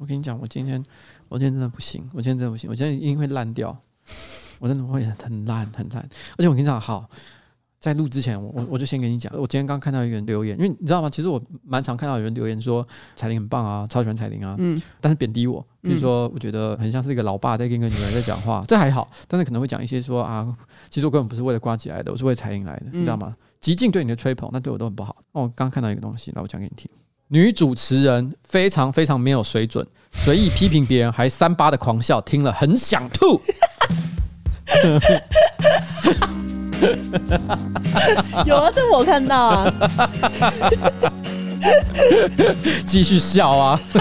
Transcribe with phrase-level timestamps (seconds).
[0.00, 0.82] 我跟你讲，我今天
[1.28, 3.76] 我今天真的不行，我今天真的不行，我今天一定会烂掉，
[4.58, 6.08] 我真的会很烂很烂。
[6.38, 7.08] 而且我跟你讲，好。
[7.78, 11.08] 在录之前，我我我就先跟你讲，我今天刚看到一个人留言，因为你知道吗？
[11.08, 12.86] 其实我蛮常看到有人留言说
[13.16, 20.54] 彩铃很棒啊，超喜欢彩铃啊，嗯，但是贬低我，比如说我觉得很像是一个老爸在跟一个女儿在讲话，这还好，但是可能会讲一些说啊，
[20.90, 23.34] 其实我根本不是为了呱吉来的，我是为了彩铃来的，你知道吗？
[23.62, 25.16] 极尽对你的吹捧，那对我都很不好。
[25.32, 26.90] 那，我刚看到一个东西，那我讲给你听，
[27.32, 33.40] 女主持人非常非常没有水准，随意批评别人，还三八的狂笑，听了很想吐。
[38.44, 39.72] 有啊，这我看到啊，
[42.84, 43.80] 继续笑啊。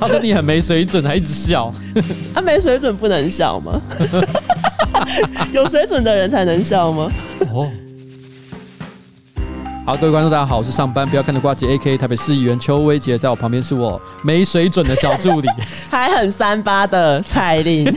[0.00, 1.70] 他说你很没水准，还一直笑。
[2.32, 3.78] 他、啊、没水准不能笑吗？
[5.52, 7.12] 有水准的人才能笑吗？
[7.52, 7.70] 哦。
[9.86, 11.98] 好，各位观众，大家好，我是上班不要看的瓜姐 A.K.A.
[11.98, 15.48] 台北市议员邱威杰，在我旁边是我没水准的小助理，
[15.90, 17.92] 还很三八的彩玲。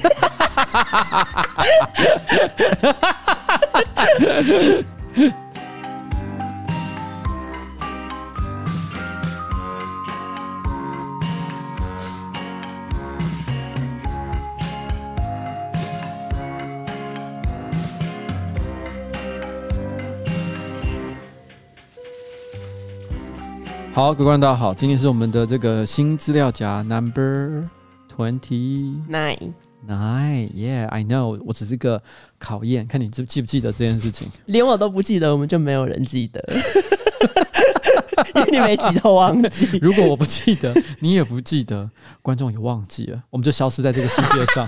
[23.96, 27.70] 好，各位观众大家好，今天是我们的这个新资料夹 Number
[28.12, 29.54] Twenty Nine。
[29.88, 31.40] Nine, yeah, I know。
[31.46, 32.02] 我只是个
[32.40, 34.28] 考验，看你记记不记得这件事情。
[34.48, 36.44] 连我都不记得，我们就没有人记得，
[38.34, 39.68] 因为你每集都忘记。
[39.80, 41.88] 如果我不记得，你也不记得，
[42.24, 44.66] 观众也忘记了，我们就消失在这个世界上。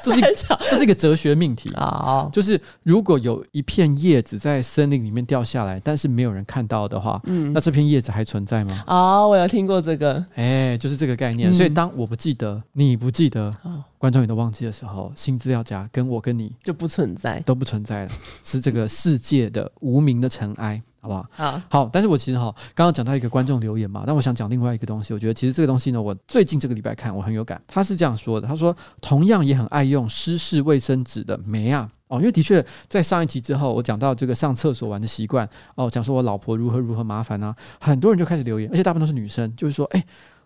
[0.04, 0.34] 这是一个
[0.70, 1.70] 这是一个哲学命题。
[1.74, 8.84] 啊，就是如果有一片叶子在森林里面掉下来，但是没有人看到的话，嗯，那这片叶子还存在吗？
[8.86, 11.52] 哦，我有听过这个，哎，就是这个概念。
[11.52, 13.54] 所以当我不记得，你不记得，
[13.98, 18.10] 观众也都忘记的时候，新资料夹跟我跟你就不存在，都不存在了，
[18.44, 20.82] 是这个世界的无名的尘埃。
[21.00, 21.26] 好不好？
[21.32, 25.14] 好，好，但是我其实哈，刚刚讲到一个观众留言嘛，但我想讲另外一个东西。
[25.14, 27.60] 我觉得其实这个东西呢，我最近这个礼拜看，我很有感。
[27.66, 40.04] 他是这样说的：他说，同样也很爱用湿式卫生纸的梅啊，哦，因为的确在上一集之后，我讲到这个上厕所玩的习惯，哦，讲说我老婆如何如何麻烦啊，很多人就开始留言，而且大部分都是女生，就是说，哎，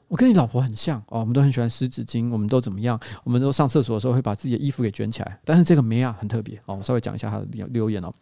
[0.09, 2.99] 我跟你老婆很像哦，我们都很喜欢湿纸巾，我们都怎么样？
[3.25, 5.39] 我们都上厕所的时候会把自己的衣服给卷起来。
[5.45, 8.13] 但是这个梅亚很特别哦，我稍微讲一下他的留言哦。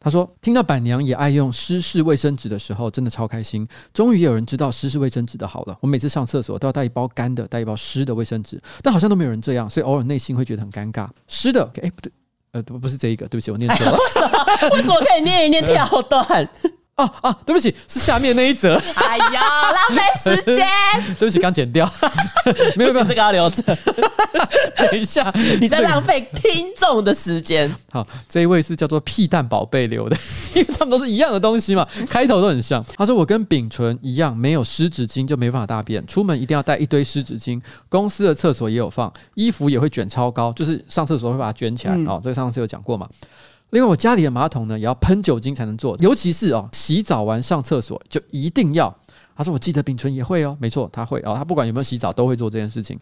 [0.00, 3.66] 他说：“听到板娘也爱用湿式卫生纸的时候，真的超开心。
[3.92, 5.76] 终于有人知道湿式卫生纸的好了。
[5.80, 11.08] 我每次上厕所都要带一包干的，带一包湿的卫生纸，但好像都没有人这样，所以偶尔内心会觉得很尴尬。
[11.26, 12.12] 湿的，哎，不对，
[12.52, 13.98] 呃，不，不是这一个，对不起，我念错了。
[13.98, 14.76] 为什么？
[14.76, 16.48] 为什么可以念一念跳段？”
[16.98, 18.74] 哦哦，对不起，是下面那一则。
[18.96, 19.40] 哎呀，
[19.72, 20.02] 浪费
[20.36, 20.68] 时间。
[21.18, 21.88] 对不起，刚剪掉。
[22.76, 23.62] 没有没有，这个要留着。
[24.76, 27.72] 等一下，你在浪费听众的时间。
[27.92, 30.16] 好，这一位是叫做屁蛋宝贝留的，
[30.54, 32.84] 因为他们都是一样的东西嘛，开头都很像。
[32.96, 37.60] 他说我跟丙醇一样，没有湿纸巾就没办法大便，出门一定要带一堆湿纸巾。
[37.88, 41.94] 公司的厕所也有放，衣服也会卷超高，就是上厕所会把它卷起来。
[42.06, 43.08] 哦，这个上次有讲过嘛。
[43.70, 48.94] 另外，我家里的马桶呢，也要喷酒精才能做，尤其是哦，洗澡完上厕所就一定要。
[49.36, 52.98] 他说：“我记得丙醇也会哦，没错，他会哦，他不管有没有洗澡都会做这件事情。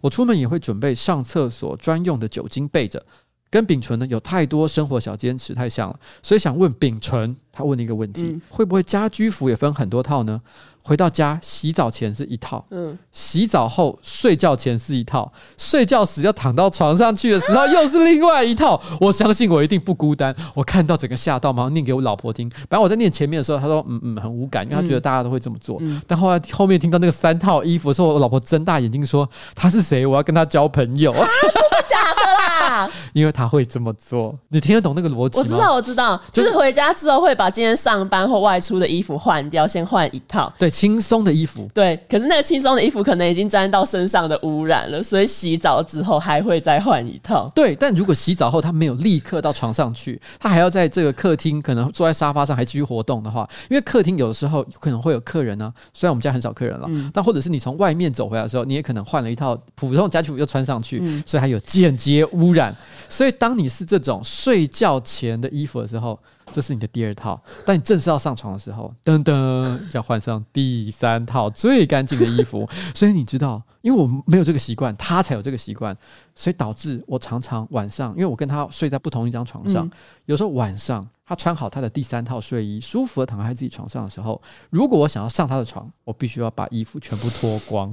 [0.00, 3.04] 我出门也会准备上厕所专用的酒精备着。
[3.50, 10.40] 跟丙醇呢有太多生活小坚持，太像了，所以想问丙醇，他问了一个问题：嗯、会不会家居服也分很多套呢？”
[10.86, 18.78] 回到家，洗澡前是一套，嗯，洗澡后睡觉前是一套，睡觉时要躺到床上去的时候又是另外一套。
[19.00, 20.34] 我相信我一定不孤单。
[20.52, 22.50] 我看到整个吓到，马上念给我老婆听。
[22.50, 25.78] 反正我在念前面的时候，她说嗯嗯很无感，因为她觉得大家都会这么做。
[25.80, 30.04] 嗯、但后来后面听到那个三套衣服的时候，我老婆睁大眼睛说：“他是谁？
[30.04, 32.90] 我要跟他交朋友。”啊，真的假的啦？
[33.14, 34.38] 因为他会这么做。
[34.50, 35.44] 你听得懂那个逻辑吗？
[35.44, 40.52] 我知道，我知道，就是回家之后会把今天上班或外出的衣服换掉，先换一套。
[40.58, 40.73] 对。
[40.74, 47.48] 轻松的衣服，对，可是那个轻松的衣服可能已经沾到身上的污染了，所以洗澡之后还会再换一套。
[47.54, 55.70] 对，但如果洗澡后他没有立刻到床上去，他还要在这个客厅，可能坐在沙发上还继续活动的话，因为客厅有的时候可能会有客人呢、啊。
[55.92, 62.74] 虽然我们家很少客人了，嗯、但或者是你从外面走回来的时候，你也可能换了一套普通家居服又穿上去，嗯、所以还有间接污染。
[63.08, 66.18] 所以当你是这种睡觉前的衣服的时候。
[66.54, 72.64] 这是你的第二套，当你正式要上床的时候，噔噔，要换上第三套最干净的衣服。
[72.94, 75.96] 所以你知道，因为我没有这个习惯，他才有这个习惯，
[76.36, 79.90] 所以导致我常常晚上，因为我跟他睡在不同一张床上，嗯、
[80.26, 84.40] 有时候晚上他穿好他的第三套睡衣，舒服的躺在他自己床上的时候，
[84.70, 87.92] 如果我想要上他的床，我必须要把衣服全部脱光。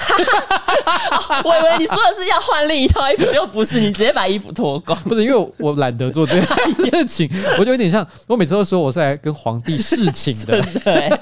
[1.44, 4.98] 我以为你说的是要换另一套衣服，结果不是，你直接把衣服脱光。
[5.02, 10.60] 不是，因为我懒得做这件事情，我就有点像我每次都说我是来跟皇帝侍寝的。
[10.84, 11.12] 对，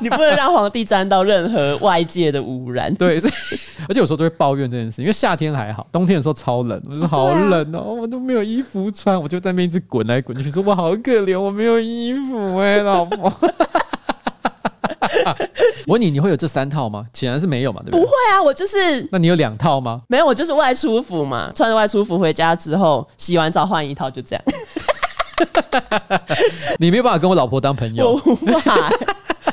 [0.00, 2.94] 你不能让皇帝沾到任何外界的污染。
[2.94, 3.16] 对，
[3.88, 13.32] 而且有时候都会抱怨这件事，因为夏天还好，冬天的时候超冷，我说好冷哦，我都没有衣服穿，我就在那边一直滚来滚去，说我好可怜，我没有衣服哎、欸，老婆。
[15.86, 17.06] 我问你，你会有这三套吗？
[17.12, 18.00] 显然是没有嘛，对不对？
[18.00, 19.06] 不会啊，我就是。
[19.12, 20.02] 那你有两套吗？
[20.08, 21.50] 没有，我就是外出服嘛。
[21.54, 24.44] 穿着外出服回家之后，洗完澡换一套，就这样。
[26.78, 28.06] 你没有办法跟我老婆当朋友。
[28.06, 28.88] 我无法，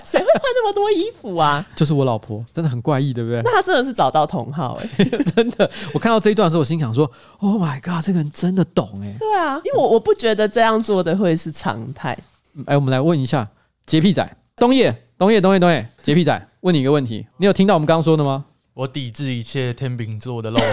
[0.04, 1.66] 谁会换那么多衣服啊？
[1.76, 3.42] 就是我老婆，真的很怪异，对不对？
[3.44, 5.06] 那他真的是找到同好哎、欸，
[5.36, 5.70] 真的。
[5.94, 7.10] 我看到这一段的时候，我心想说
[7.40, 12.18] ：“Oh my god，这个人真的懂哎、欸。”对啊，因为我我不觉得这样做的会是常态。
[12.66, 13.48] 哎，我们来问一下
[13.86, 14.96] 洁癖仔东叶。
[15.22, 18.46] 东野，东野，东野，洁癖仔，问你一个问题，你有听到我们刚刚说的吗？
[18.74, 20.66] 我抵制一切天秤座的陋习。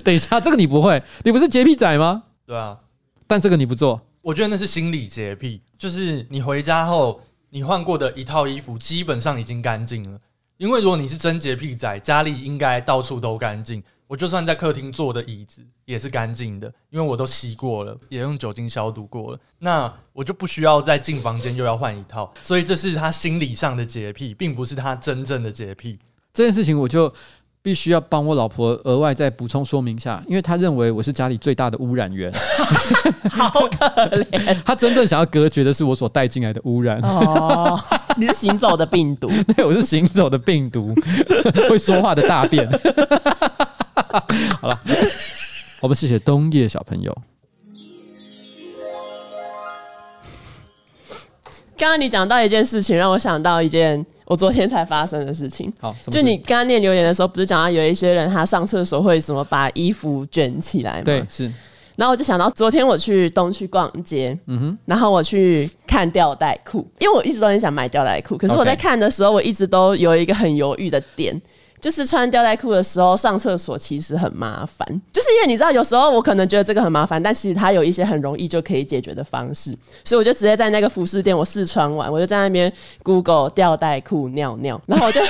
[0.02, 2.22] 等一下，这个你不会，你不是洁癖仔吗？
[2.46, 2.78] 对啊，
[3.26, 7.20] 但这个你不做，我觉得那是心理洁癖，就是你回家后，
[7.50, 10.18] 你换过的一套衣服基本上已经干净了，
[10.56, 13.82] 因为如果你是真洁癖仔，家里应该到处都干净。
[14.12, 19.38] 我就算在客厅坐的椅子也是干净的，因为我都吸过了，也用酒精消毒过了。
[19.60, 25.98] 那我就不需要再进房间又要换一套，所以这是他心理上的洁癖，并不是他真正的洁癖。
[26.34, 27.10] 这件事情我就
[27.62, 32.30] 必须要帮我老婆额外再补充说明一下，因为她认为我是家里最大的污染源，
[33.30, 33.86] 好可
[34.18, 34.62] 怜。
[34.62, 37.00] 她真正想要隔绝的是我所带进来的污染。
[37.00, 37.80] 哦，
[38.18, 40.94] 你是行走的病毒， 对，我是行走的病毒，
[41.70, 42.68] 会说话的大便。
[44.60, 44.78] 好了，
[45.80, 47.16] 我们谢谢冬叶小朋友。
[51.76, 55.72] 刚刚你讲到一件事情，让我想到一件我昨天才发生的事情。
[55.80, 61.02] 好，就你刚刚念留言的时候，不是讲到有一些人他上厕所会什么把衣服卷起来吗？
[61.04, 61.50] 对，是。
[61.96, 71.40] 然后我就想到昨天我去东区逛街，嗯哼，然后我去看吊带裤，因为我一直都很想买吊带裤，可是我在看的时候，我一直都有一个很犹豫的点。
[71.82, 85.20] 就是穿吊带裤的时候上厕所其实很麻烦，就是因为你知道有时候我可能觉得这个很麻烦，但其实它有一些很容易就可以解决的方式，所以我就直接在那个服饰店我试穿完，我就在那边 Google 吊带裤尿尿，然后我就，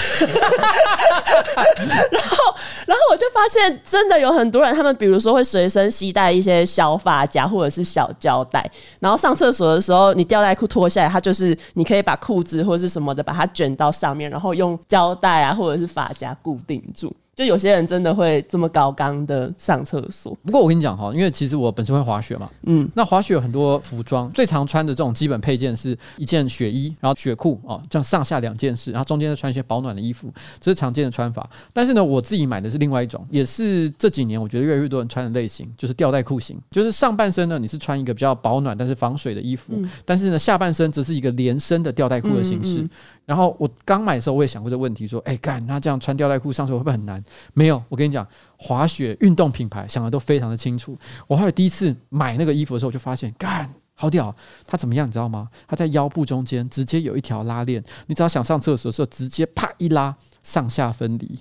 [2.10, 2.36] 然后
[2.84, 8.70] 然后我就发现真的有很多人，他们比如说会随身携带一些小发夹或者是小胶带，
[9.00, 16.36] 然后上厕所的时候你吊带裤脱下来，它就是你可以把裤子或是什么的把它卷到上面，然后用胶带啊或者是发夹。
[16.42, 17.14] 固定住。
[17.34, 20.36] 就有些人真的会这么高刚的上厕所。
[20.44, 30.30] 不过我跟你讲哈，因为其实我本身会滑雪嘛，嗯，那滑雪有很多服装，最常穿的这种基本配件是一件雪衣，然后雪裤哦，这样上下两件事，然后中间再穿一些保暖的衣服，
[30.60, 31.48] 这是常见的穿法。
[31.72, 42.82] 但是呢，我自己买的是另外一种，也是这几年我觉得越来越多人穿的类型，就是吊带裤型，就是上半身呢你是穿一个比较保暖但是防水的衣服，嗯、但是呢下半身则是一个连身的吊带裤的形式。
[42.82, 42.90] 嗯嗯嗯
[43.24, 47.21] 然后我刚买的时候我也想过这个问题，说，哎干，那这样穿吊带裤上厕所会不会很难？
[47.54, 48.26] 没有，我跟你讲，
[48.56, 50.98] 滑雪运动品牌想的都非常的清楚。
[51.26, 54.34] 我还有第一次买那个衣服的时候，我就发现，干，好屌！
[54.66, 55.48] 它怎么样，你知道吗？
[55.66, 61.40] 它在腰部中间直接有一条拉链，你只要想上厕所的时候，直接啪一拉，上下分离，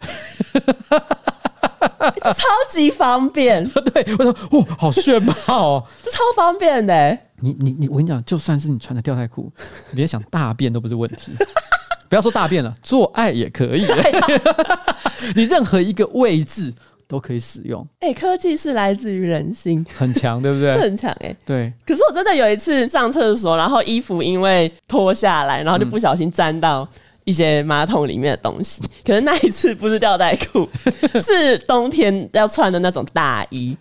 [2.22, 3.64] 超级方便。
[3.92, 7.18] 对，我说，哦，好炫炮哦， 这超方便的。
[7.40, 9.52] 你你你，我跟你讲，就算是你穿的吊带裤，
[9.90, 11.32] 你连想大便都不是问题。
[12.14, 13.84] 不要说大便了， 做爱也可以。
[15.34, 16.72] 你任何一个位置
[17.08, 17.84] 都可以使用。
[17.98, 20.80] 哎、欸，科技是来自于人心，很强，对不对？
[20.80, 21.36] 很强哎、欸。
[21.44, 21.72] 对。
[21.84, 26.88] 可是我真的有一次上厕所，然后衣服因为脱下来，然后就不小心沾到。
[27.24, 30.68] 一些马桶里面的东西， 可是那一次不是吊带裤，
[31.20, 33.76] 是冬天要穿的那种大衣，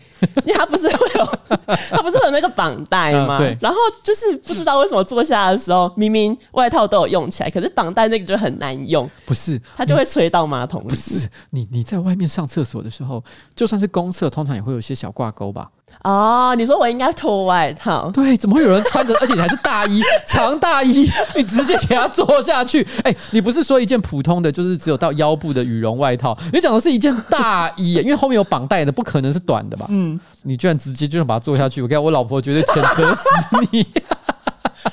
[0.46, 1.26] 因为它不是会有，
[1.92, 3.38] 它不是会有那个绑带吗？
[3.38, 3.56] 对。
[3.60, 9.10] 然后就是不知道为什么坐下的时候，明明外套都有用起来，可是绑带那个就很难用。
[9.26, 10.88] 不是，它就会吹到马桶里。
[10.88, 13.24] 不是，你你在外面上厕所的时候，
[13.54, 15.70] 就算是公厕，通常也会有一些小挂钩吧。
[16.02, 18.10] 哦，你说我应该脱外套？
[18.12, 22.86] 对，怎么会有人穿着，而且你还是大衣， 长大衣，你直接给他坐下去？
[23.04, 26.38] 哎、欸，你不是说一件普通的，就是只有到腰部的羽绒外套？
[26.52, 29.86] 你讲的是一件大衣，因为后面有绑带的，不可能是短的吧？
[29.90, 31.82] 嗯，你居然直接就想把它坐下去？
[31.82, 33.24] 我看我老婆绝对谴责死
[33.72, 33.82] 你！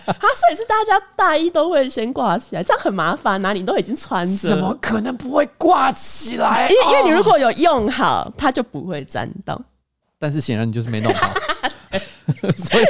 [0.07, 3.53] 啊，所以是大家大衣都会先挂起来，这样很麻烦呐、啊。
[3.53, 6.69] 你都已经穿着，怎么可能不会挂起来？
[6.71, 9.61] 因为因为你如果有用好，它就不会沾到。
[10.21, 11.33] 但是显然你就是没弄好，
[12.55, 12.85] 所以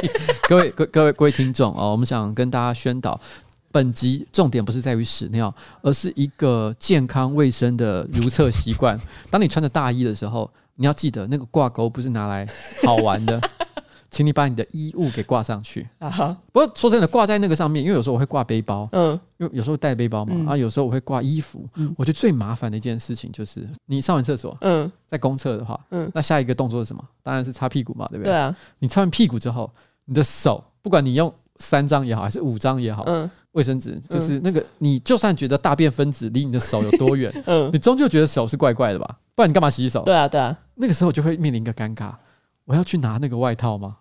[0.49, 3.17] 各位各各位各位听众哦，我们想跟大家宣导，
[3.71, 8.99] 本集重点不是在于屎尿，而是一个健康卫生的如厕习惯。
[9.29, 12.45] 当你穿着大衣的时候，你要记得那个挂钩不是拿来
[12.83, 13.39] 好玩的。
[14.11, 16.09] 请你把你的衣物给挂上去 啊！
[16.09, 21.65] 哈，不过说真的，挂在那个上面，因为有时候我会挂背包，嗯，因为有时候带背包嘛，嗯、啊，有时候我会挂衣服。
[21.75, 27.01] 嗯、我觉得最麻烦的一件事情就是，你上完厕所，嗯，在公厕的话，嗯，那下一个动作是什么？
[27.23, 28.31] 当然是擦屁股嘛，对不对？
[28.31, 28.55] 对啊。
[28.79, 29.71] 你擦完屁股之后，
[30.05, 39.19] 你的手，不管你用三张也好，还是五张也好，嗯，卫生纸，就是那个，你就算觉得大便分子离你的手有多远， 嗯，你终究觉得手是怪怪的吧？
[39.35, 40.03] 不然你干嘛洗手？
[40.03, 40.57] 对啊，对啊。
[40.75, 42.11] 那个时候就会面临一个尴尬，
[42.65, 43.95] 我要去拿那个外套吗？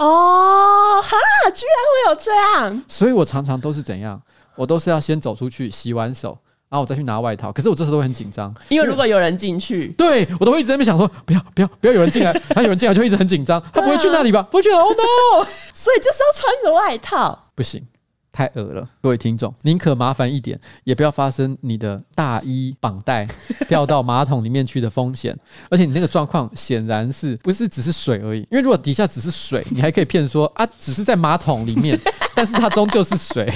[0.00, 1.16] 哦，哈，
[1.54, 4.20] 居然会有这样，所以我常常都是怎样，
[4.56, 6.38] 我都是要先走出去洗完手，
[6.70, 7.52] 然后我再去拿外套。
[7.52, 14.42] 可是我这时候都很紧张，因为如果有人进去，对我都会一直在那边想说，不要不要不要有人进来， 他有人进来就一直很紧张，他不会去那里吧？
[14.50, 15.46] 不会去，Oh no！
[15.74, 17.86] 所以就是要穿着外套，不行。
[18.32, 23.26] 太恶了，各位听众，宁可麻烦一点，也不要发生你的大衣绑带
[23.68, 25.36] 掉到马桶里面去的风险。
[25.68, 28.40] 而且你那个状况显然是不是只是水而已？
[28.50, 31.98] 因为如果底下只是水，你还可以骗说啊，只是在马桶里面，
[32.34, 33.52] 但是它终究是水。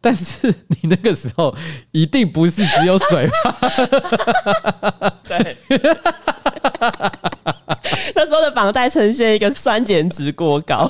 [0.00, 1.52] 但是你那个时候
[1.90, 3.58] 一定不是只有水吧？
[5.26, 5.56] 对，
[8.14, 10.88] 那时候的绑带呈现一个酸碱值过高。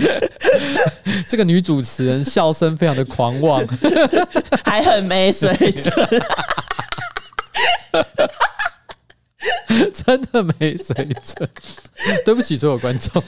[1.28, 3.64] 这个女主持人笑声非常的狂妄，
[4.64, 5.92] 还很没水准，
[9.92, 11.48] 真的没水准。
[12.24, 13.22] 对不起，所有观众。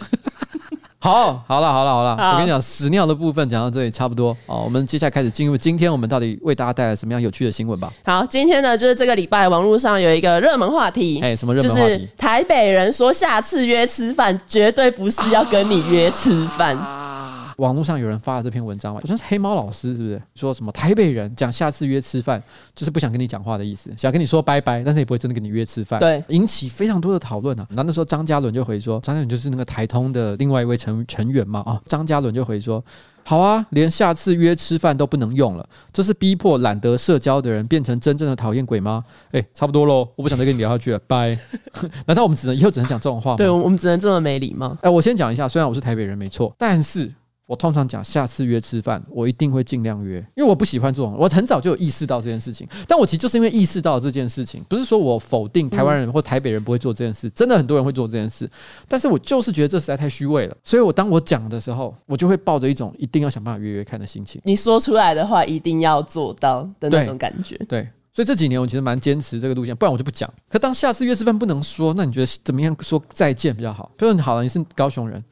[1.03, 4.31] 好，好了，好了，好了，我跟你讲，屎尿的部分讲到这里差不多。
[4.47, 7.93] 哦，我们接下来开始进入今天我们到底为大家带来什么样有趣的新闻吧。
[8.05, 11.83] 好，今天呢，就是这个礼拜网络上有一个热门话题，哎，什么热门话题？
[11.83, 16.77] 就是台北人说下次约吃饭绝对不是要跟你约吃饭。
[16.77, 17.01] 啊
[17.57, 22.43] 网络上有人发了这篇文章，好像是黑猫老师，是不是说什么台北人讲下次约吃饭
[22.75, 27.67] 就是不想跟你讲话的意思，想跟你说拜拜，但是也不会真的跟你约吃饭，对，引起非常多的讨论啊。
[27.71, 32.83] 然后那时候张嘉伦就回说，张嘉伦就是那个台通的另外一位成成员嘛啊，张嘉伦就回说，
[33.25, 39.05] 好啊，连下次约吃饭都不能用了，这是逼迫懒得社交的人变成真正的讨厌鬼吗？
[39.27, 41.39] 哎、欸，差不多喽，我不想再跟你聊下去了， 拜。
[42.07, 43.37] 难道我们只能以后只能讲这种话吗？
[43.37, 44.71] 对，我们只能这么没礼貌？
[44.83, 47.13] 哎、欸，我先讲一下，虽然我是台北人没错，但是。
[47.53, 51.15] 我通常讲下次约吃饭，我一定会尽量约，因为我不喜欢这种。
[51.19, 58.49] 我很早就有意识到这件事情，但我其实就是因为意识到这件事情，不是说我否定台湾人或台北人不会做这件事，真的很多人会做这件事，
[58.89, 60.57] 但是我就是觉得这实在太虚伪了。
[60.65, 64.41] 所以我当我讲的时候，我就会抱着一种一定要想办法约约看的心情。
[64.47, 67.55] 你说出来的话一定要做到的那种感觉。
[67.69, 70.33] 对，对，所以这几年我其实蛮坚持这个路线，不然我就不讲。
[70.49, 73.93] 可当下次约吃饭不能说，那你觉得怎么样说再见比较好？
[73.99, 75.23] 比如说你好了，你是高雄人。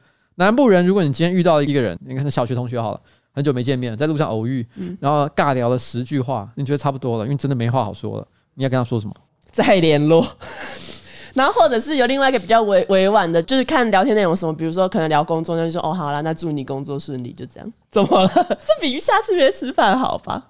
[0.41, 2.99] 南部人，如果你今天遇到了一个人，你看是小学同学好了，
[3.31, 4.65] 很久没见面了，在路上偶遇，
[4.99, 9.13] 然后尬聊了十句话，你觉得差不多了，因为真的没话好说了，你要跟他说什么？
[9.51, 10.27] 再联络。
[11.35, 17.73] 然后或者是有另外一个比较委委婉的，就是看聊天内容什么，比如说可能聊工作，那就说哦好了，那祝你工作顺利，就这样。
[17.91, 18.29] 怎么了？
[18.33, 20.49] 这比下次约吃饭好吧？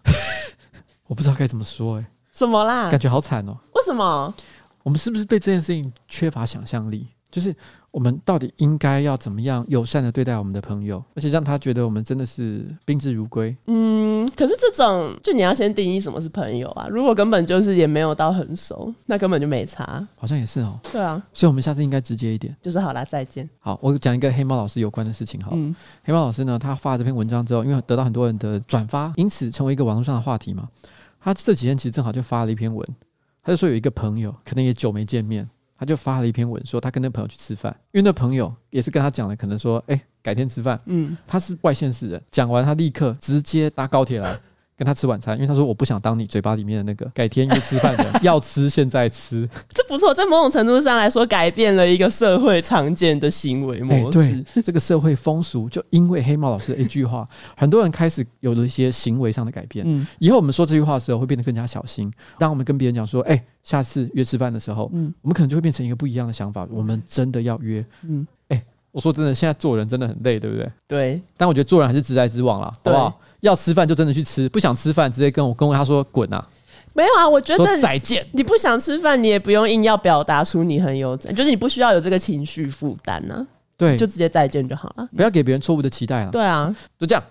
[1.08, 2.08] 我不知道该怎么说哎、欸。
[2.32, 2.90] 什么啦？
[2.90, 3.58] 感觉好惨哦。
[3.74, 4.34] 为什么？
[4.84, 7.10] 我们是不是对这件事情缺乏想象力？
[7.30, 7.54] 就是。
[7.92, 13.56] 我们到底应该要怎么样友善的对待我们的朋友，而且让他觉得我们真的是宾至如归？
[13.68, 16.88] 嗯，可是这种就你要先定义什么是朋友啊。
[16.88, 20.08] 如果根本就是也没有到很熟，那根本就没差。
[20.16, 20.80] 好像也是哦。
[20.90, 23.50] 对啊，所以我们下次应该直接一点，就是好啦，再见。
[23.60, 25.42] 好，我讲一个黑猫老师有关的事情。
[25.42, 30.70] 好，嗯、黑猫老师呢，他发了这篇文章之后，因为得到很多人的转发，因此成为一个网络上的话题嘛。
[31.20, 32.88] 他这几天其实正好就发了一篇文，
[33.44, 35.50] 他就说有一个朋友可能也久没见面。
[35.82, 40.80] 他就发了一篇文，说他跟那朋友去吃饭，因为那朋友也是跟他讲了，可能说，哎、欸，改天吃饭。
[40.86, 44.40] 嗯，他是外县市人，讲完他立刻直接搭高铁来。
[44.82, 49.48] 跟他吃晚餐，因为他说我不想当你嘴巴里面的那个改天约吃饭的， 要吃现在吃。
[49.72, 54.20] 这不错，在某种程度上来说，改变了一个社会常见的行为模式。
[54.20, 59.86] 欸、对，这个社会风俗，就因为黑猫老师的一句话， 很多人开始有了一些行为上的改变。
[59.88, 62.12] 嗯，以后我们说这句话的时候，会变得更加小心。
[62.40, 66.68] 当我们跟别人讲说，哎、欸，下次约吃饭的时候，嗯，我们可能就会变成一个不一样的想法。
[66.72, 68.26] 我们真的要约，嗯。
[68.92, 70.72] 我说真的，现在做人真的很累，对不对？
[70.88, 71.22] 对。
[71.38, 73.20] 但我觉得做人还是直来直往啦，对好不好？
[73.40, 76.46] 要吃饭就真的去吃，不想吃饭直接跟我跟他说滚啊！
[76.94, 78.26] 没有啊，我觉得再见。
[78.34, 83.48] 你不想吃饭，你也不用硬要表达出你很有，就是你不需要有这个情绪负担呢。
[83.82, 86.30] 对，就直接再见就好了，不要给别人错误的期待了。
[86.30, 87.24] 对啊，就这样。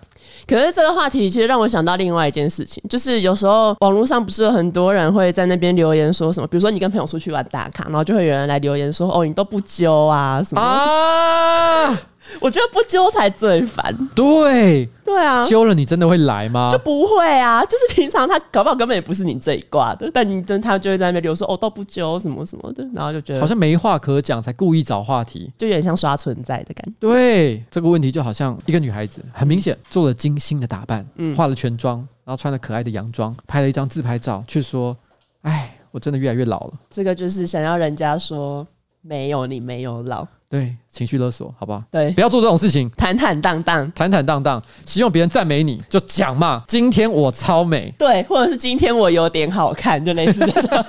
[0.45, 11.97] 可是这个话题其实让我想到另外一件事情，就是有时候网络上不是有很多人会在那边留言说什么，比如说你跟朋友出去玩打卡，然后就会有人来留言说：“哦，你都不揪啊什么。”啊，
[12.39, 13.95] 我觉得不揪才最烦。
[14.15, 16.69] 对对啊，揪了你真的会来吗？
[16.71, 26.93] 就不会啊，就是平常他搞不好根本也不是你这一挂的，但你真他就会在那边留说哦都不揪什么什么的，然后就觉得好像没话可讲，才故意找话题，就有点像刷存在的感觉。
[26.99, 34.95] 对，这个问题就好像一个女孩子很明显做了精心的打扮，嗯，化了全妆，然后穿了可爱的洋装，拍了一张自拍照，却说
[35.41, 38.65] ：“哎，我真的越来越老了。”这个就是想要人家说
[39.01, 40.27] 没有你没有老。
[40.51, 41.81] 对，情绪勒索，好不好？
[41.89, 46.61] 对，不要做这种事情，坦坦荡荡，坦坦荡荡，希望别人赞美你，就讲嘛。
[46.67, 50.85] 今天我超美，对，或者是今天我有点好看，就类似这种。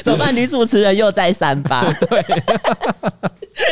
[0.02, 0.34] 怎么办？
[0.34, 1.92] 女主持人又在三八。
[1.92, 2.24] 对，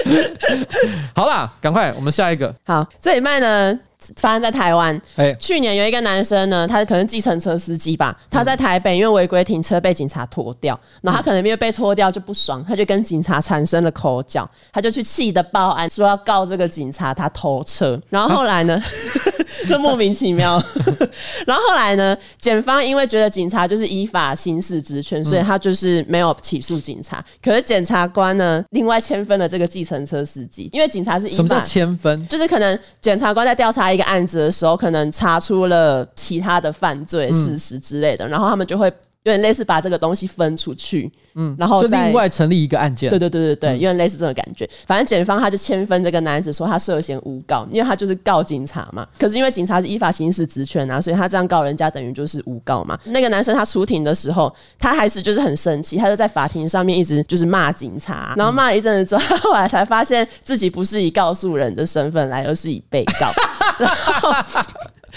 [1.17, 2.55] 好啦，赶快，我们下一个。
[2.67, 3.81] 好，这礼拜呢？
[4.17, 5.01] 发生在台湾。
[5.39, 18.01] 去年有一个男生呢，他可能计程车司机吧，他在台北因为违规停车被警察拖掉，然后他可能因为被拖掉就不爽，他就跟警察产生了口角，他就去气的报案，说要告这个警察他偷车。
[18.09, 18.81] 然后后来呢，
[19.69, 20.63] 就莫名其妙。
[21.45, 27.25] 然后后来呢，检方因为觉得警察就是依法行使职权，所以他就是没有起诉警察。
[27.43, 32.29] 可是检察官呢，另外签分了这个计程车司机，因为警察是依法，什么叫签分？
[32.29, 33.89] 就是可能检察官在调查。
[33.89, 38.91] 一个案子的时候，可能查出了其他的犯罪事实之类的，嗯、然后他们就会
[39.29, 43.11] 有点类似把这个东西分出去，嗯，然后就另外成立一个案件。
[43.11, 44.69] 对对对对对，嗯、有点类似这种感觉。
[44.87, 49.07] 反正检方他就签分这个男子，说他涉嫌诬告，因为他就是告警察嘛。
[49.19, 52.99] 可是因为警察是依法行使职权啊，所以他这样告人家等于就是诬告嘛。
[53.05, 63.29] 那个男生他出庭的时候，他还是就是很生气，他就在法庭上面一直就是骂警察，然后骂了一阵子之后，他后来才发现自己不是以告诉人的身份来，而是以被告。
[63.79, 64.33] 然后，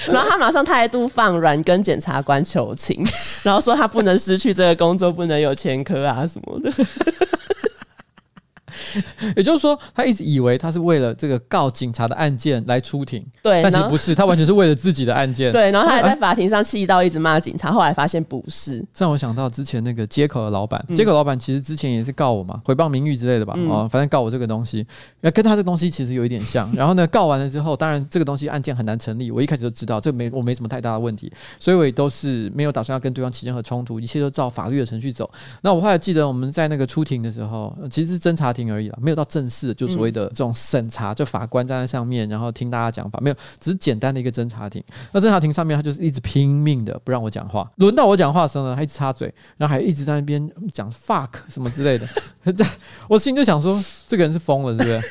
[0.11, 3.05] 然后他马上态度放软，跟检察官求情，
[3.43, 6.71] 然后说他不能失去这个工作，不能有前科啊什么的。
[9.35, 15.51] 也就是说，他一直以为他是为了这个告警察的案件来出庭，对，但其实不是，他完全是为了自己的案件。
[15.53, 18.79] 对，然后他还在法庭上气到一直骂警察，啊、后来发现不是。
[18.93, 24.85] 这让我想到之前那个接口的老板，接口老板其实之前也是告我嘛，诽谤名誉之类的吧，哦、嗯，反正告我这个东西，
[25.21, 26.69] 那跟他这个东西其实有一点像。
[26.75, 35.29] 然后呢，告完了之后，当然这个东西案件很难成立，我一开始就知道这没我没什么太大的问题，所以我也都是没有打算要跟对方起任何冲突，一切都照法律的程序走。
[35.61, 39.67] 那我后来记得我们在那个出庭的时候，其实是侦查庭而已啦，没有到正式。
[39.67, 44.83] 的，就所谓的这种审查，就法官站在上面，然后听大家讲法，没有，只是简单的一个侦查庭。
[45.11, 47.69] 那侦查庭上面，他就是一直拼命的不让我讲话。
[47.75, 52.07] 轮到我讲话的时候呢，他一直插嘴，然后还一直在那边讲 fuck 什么之类的。
[52.53, 52.65] 在
[53.07, 55.01] 我心里就想说，这个人是疯了，是不是？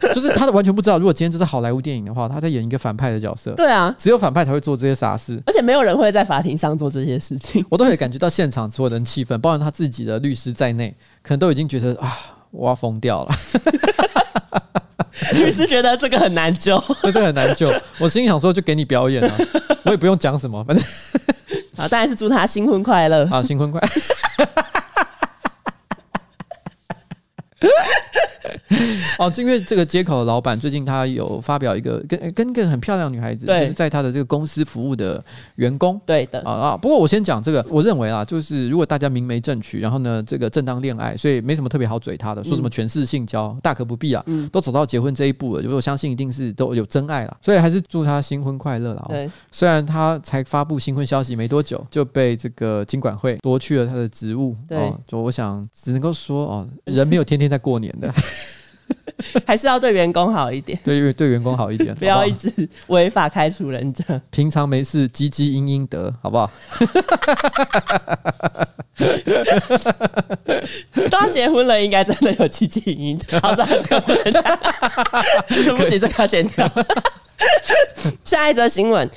[0.14, 3.52] 就是他完全不知道，如果今天这是好莱坞电影的话，他在演一个反派的角色。
[3.52, 7.62] 对啊，只有反派才会做这些傻事，而且没有人会在法庭上做这些事情。
[7.68, 12.10] 我都可以感觉到现场所有人气氛，包括他自己的律师在内，可能都已经觉得啊。
[12.50, 13.34] 我要疯掉了！
[15.32, 17.72] 你是觉得这个很难救， 这个很难救。
[17.98, 19.36] 我心里想说，就给你表演啊，
[19.84, 20.84] 我也不用讲什么，反正
[21.76, 23.88] 好，当然是祝他新婚快乐啊，新婚快乐。
[29.18, 33.60] 哦，因为这个接口的老板最近他有发表一个跟跟一个很漂亮女孩子，对。
[33.60, 35.22] 就是在他的这个公司服务的
[35.56, 36.40] 员工，对的。
[36.42, 36.76] 啊啊。
[36.76, 49.06] 不过我先讲这个，我认为啊，就是如果大家明媒正娶，然后呢，这个正当恋爱，所以没什么特别好嘴他的，说什么权势性交，嗯、大可不必啊，嗯、都走到结婚这一步了，我相信一定是都有真爱了，所以还是祝他新婚快乐了。
[49.08, 58.12] 对，虽然他才发布新婚消息没多久，就被这个金管会夺去了他的职务，对、哦，就我想只能够说哦，人没有天天在过年的。
[59.46, 62.52] 还是要对员工好一点，对对员工好一点， 不要一直
[62.88, 64.04] 违法开除人家。
[64.30, 66.50] 平常没事，积积阴阴德，好不好？
[71.10, 73.40] 刚结婚了，应该真的有积积阴阴德。
[73.40, 74.42] 好，这个不能讲，
[75.48, 76.70] 对不起，这个要剪掉。
[78.24, 79.08] 下一则新闻。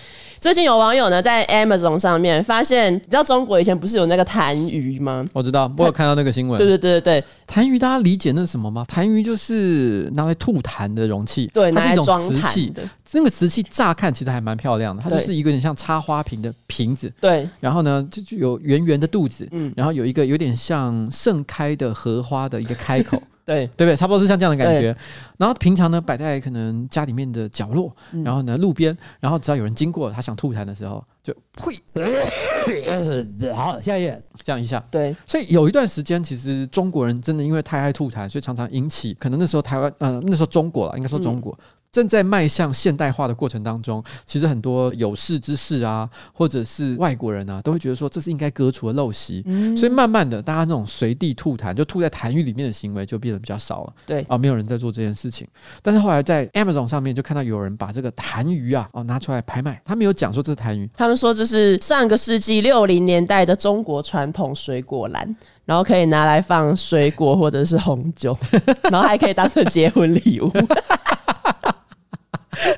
[0.43, 5.25] 最近有网友呢在 Amazon 上面发现，你知道中国以前不是有那个痰盂吗？
[5.31, 6.57] 我知道，我有看到那个新闻。
[6.57, 8.85] 对对对对对，痰盂大家理解那是什么吗？
[8.89, 12.83] 痰盂就是拿来吐痰的容器，对，它是一种瓷器的。
[13.13, 17.09] 那个瓷器乍看其实还蛮漂亮的，它就是一个有点像插花瓶的瓶子。
[17.21, 23.17] 对，然后呢就有圆圆的肚子，嗯，然后有一个有点像盛开的荷花的一个开口。
[23.45, 23.95] 对对不对？
[23.95, 24.95] 差不多是像这样的感觉。
[25.37, 31.81] 然后平常呢，摆在可能家里面的角落，嗯、然后呢，路边，然后只要有人经过，他想吐痰的时候，就呸。
[33.53, 34.83] 好，下一页，这样一下。
[34.89, 41.51] 对，所以有一段时间，其实中国人真的因为太爱吐痰，所以常常引起可能那时候台湾，呃，那时候中国了，应该说中国。
[41.59, 49.43] 嗯正在迈向现代化的过程当中，其实很多有识之士啊，或者是外国人啊，都会觉得说这是应该割除的陋习。
[49.45, 53.93] 嗯、所以慢慢的，大家那种随地吐痰，就吐在痰盂里面的行为就变得比较少了。
[54.07, 55.47] 对啊，没有人在做这件事情。
[55.83, 65.35] 但是后来在 Amazon 上面就看到有人把这个痰盂啊哦拿出来拍卖，他没有讲说这是痰盂，他们说这是上个世纪六零年代的中国传统水果篮。
[65.65, 68.37] 然后可以拿来放水果或者是红酒，
[68.91, 70.51] 然后还可以当成结婚礼物。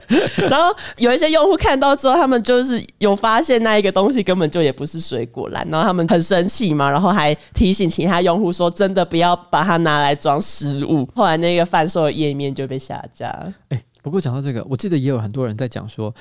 [0.50, 11.08] 然后有一些用户看到之后，他们就是有发现那一个东西根本就也不是水果篮，然后他们很生气嘛，然后还提醒其他用户说：“真的不要把它拿来装食物。
[11.16, 13.54] ”后来那个贩售的页面就被下架了。
[13.70, 16.14] 哎，不过讲到这个，我记得也有很多人在讲说，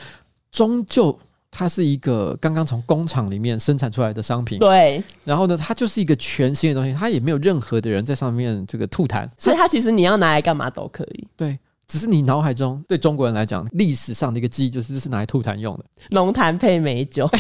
[0.51, 1.19] 终究。
[1.57, 5.01] 它是一个刚刚从工厂里面生产出来的商品，对。
[5.23, 11.29] 然后呢，它就是一个全新的东西，它也没有任何的人在上面这个吐痰，所以它其实你要拿来干嘛都可以。
[11.37, 11.57] 对，
[11.87, 17.29] 只是你脑海中对中国人来讲，历史上的一个记忆就是这是拿来吐痰用的，浓痰配美酒。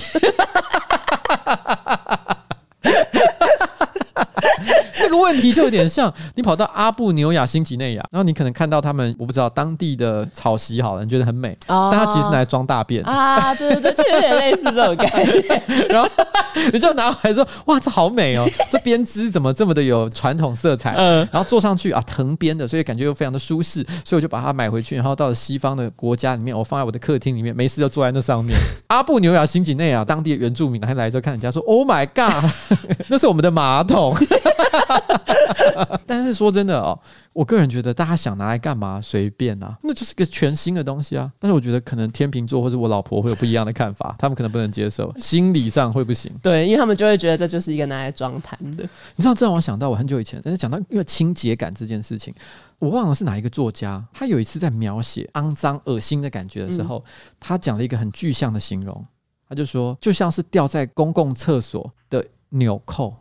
[4.99, 15.89] 这个问题就有点像你跑到阿布纽亚新几内亚，然后你可能看到他们，我不知道当地的草席好了，你觉得很美，哦、但它其实是拿来装大便啊，对对对，就有点类似这种概念。
[15.89, 16.09] 然后
[16.73, 20.95] 你就拿回来说，哇，这好美哦，这编织怎么这么的有传统色彩？
[20.97, 28.57] 嗯，然后坐上去啊，藤编的，所以感觉又非常的舒适，所以我就把它买回去，然后到了西方的国家里面，我放在我的客厅里面，没事就坐在那上面。
[28.89, 32.51] 阿布纽亚新几内亚当地的原住民还来这看人家说，Oh my God，
[33.09, 34.15] 那是我们的马桶。
[36.07, 36.99] 但是说真的哦，
[37.33, 41.31] 我个人觉得大家想拿来干嘛随便啊，那就是个全新的东西啊。
[41.39, 46.31] 但是我觉得可能天秤座或者我老婆会有不一样的看法， 他们可能不能接受，心理上会不行。
[46.43, 48.89] 对，因为他们就会觉得这就是一个拿来装痰的。
[49.17, 52.35] 你知道，这让我想到我很久以前，但是讲到因为清洁感这件事情，
[52.79, 57.03] 我忘了是哪一个作家，他有一次在描写肮脏、恶心的感觉的时候，嗯、
[57.41, 59.05] 他讲了一个很具象的形容，
[59.49, 63.15] 他就说就像是掉在公共厕所的纽扣。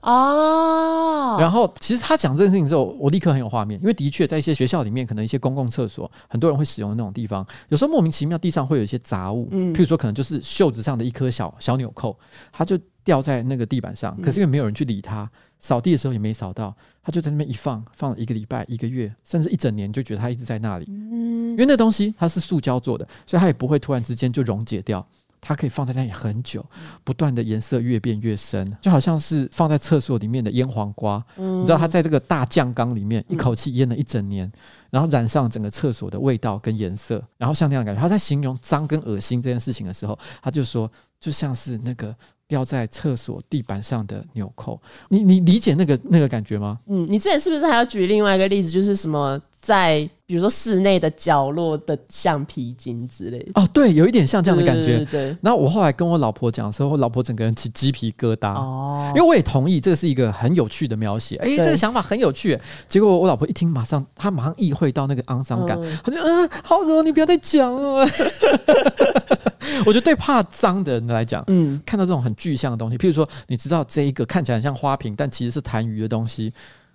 [0.00, 12.18] 哦，然后其实他讲这件事情之后，我立刻很有画面，因为的确在一些学校里面，可能一些公共厕所，很多人会使用的那种地方，有时候莫名其妙地上会有一些杂物，嗯，譬如说可能就是袖子上的一颗小小纽扣，
[12.50, 25.06] 它就掉在那个地板上，可是因为没有人去理它，扫地的时候也没扫到，它就在那边一放，放了一个礼拜、一个月，甚至一整年，就觉得它一直在那里，嗯，因为那东西它是塑胶做的，所以它也不会突然之间就溶解掉。
[25.40, 26.64] 它可以放在那里很久，
[27.02, 31.24] 不断的颜色越变越深，就好像是放在厕所里面的腌黄瓜。
[31.36, 34.50] 嗯、你知道它在这个大酱缸里面一口气腌了一整年，
[34.90, 38.00] 然后染上整个厕所的味道跟颜色，然后像那样的感觉。
[38.00, 42.14] 他在形容脏跟恶心这件事情的时候，他就说就像是那个
[42.46, 44.80] 掉在厕所地板上的纽扣。
[45.08, 46.78] 你你理解那个那个感觉吗？
[46.86, 49.40] 嗯，你之前是不是还要举另外一个例子，就是什么？
[49.60, 54.98] 在比如说室内的角落的橡皮筋之类的哦，对，有一点像这样的感觉。
[54.98, 62.58] 对，对，对，然后我后来跟我老婆讲的时候，我老婆整个人起鸡皮疙瘩哦，因为我也同意这是一个很有趣的描写，哎，这个想法很有趣。
[62.88, 68.06] 结果我老婆一听，马上她马上意会到那个肮脏感，她就嗯，好恶，你不要再讲了。
[69.86, 76.52] 我觉得对怕脏的人来讲，嗯，看到这种很具象的东西，譬如说，你知道这一个看起来很像花瓶，但其实是痰盂的东西。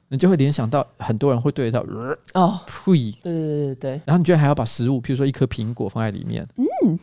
[0.10, 1.80] 你就会联想到很多人会对它
[2.34, 6.98] 哦呸，对对对对，然后你居然还要把食物，譬如说一颗苹果放在里面，嗯，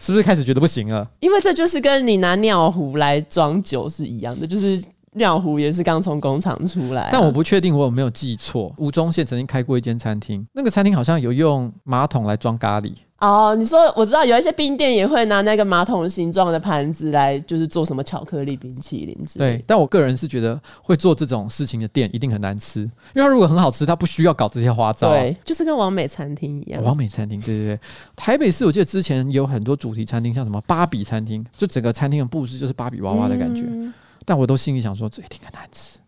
[0.00, 1.08] 是不是开始觉得不行了？
[1.20, 4.82] 因为这就是跟你拿尿壶来装酒是一样的，就是
[5.14, 7.08] 尿壶也是刚从工厂出来。
[7.10, 12.92] 但我不确定我有没有记错，吴宗宪曾经开过一间餐厅，那个餐厅好像有用马桶来装咖喱。
[13.18, 19.56] 哦，你说我知道有一些冰店也会拿那个马桶形状的盘子来，就是做什么巧克力冰淇淋之类。
[19.56, 25.08] 对，但我个人是觉得会做这种事情的店一定很难吃，因为它如果很好吃，它不需要搞这些花招。
[25.10, 26.82] 对，就是跟完美餐厅一样。
[26.82, 27.80] 完美餐厅，对对对。
[28.14, 33.94] 台北市我记得之前有很多主题餐厅，像什么芭比餐厅，就整个餐厅的布置就是芭比娃娃的感觉，嗯、
[34.26, 35.98] 但我都心里想说这一定很难吃。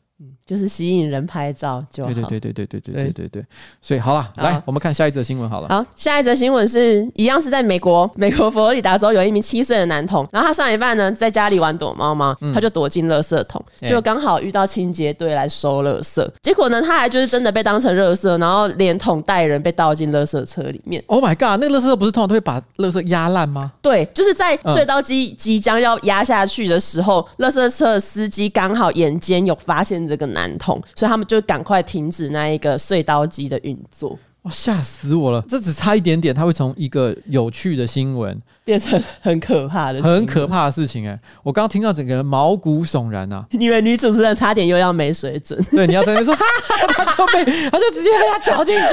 [0.48, 2.12] 嗯，就是吸引人拍照就好。
[2.12, 3.44] 对对对对对对对对对对。
[3.80, 5.68] 所以好了，来我们看下一则新闻好了。
[5.68, 21.02] 好，下一则新闻是一样是在美国，美国佛罗里达州有一名七岁的男童，然后他上一半呢在家里玩躲猫猫，他就躲进垃圾桶，就刚好遇到清洁队来收垃圾，结果呢他还就是真的被当成垃圾，然后连桶带人被倒进垃圾车里面。
[21.06, 23.72] Oh my god，那个垃圾车不是通常都会把垃圾压烂吗？
[23.80, 34.16] 对，就是在隧道机即将要压下去的时候，垃圾车的司机刚好眼尖有发现这个男男童，所以他们就赶快停止那一个碎刀机的运作。
[34.42, 35.44] 哇，吓死我了！
[35.48, 41.12] 这只差一点点，它会从一个有趣的新闻变成很可怕的、很可怕的事情、欸。
[41.12, 43.42] 哎，我刚刚听到整个人毛骨悚然啊！
[43.52, 45.59] 因为女主持人差点又要没水准。
[45.70, 46.44] 对，你要在那边说，哈，
[46.94, 48.85] 他就被， 他就直接被他搅进去。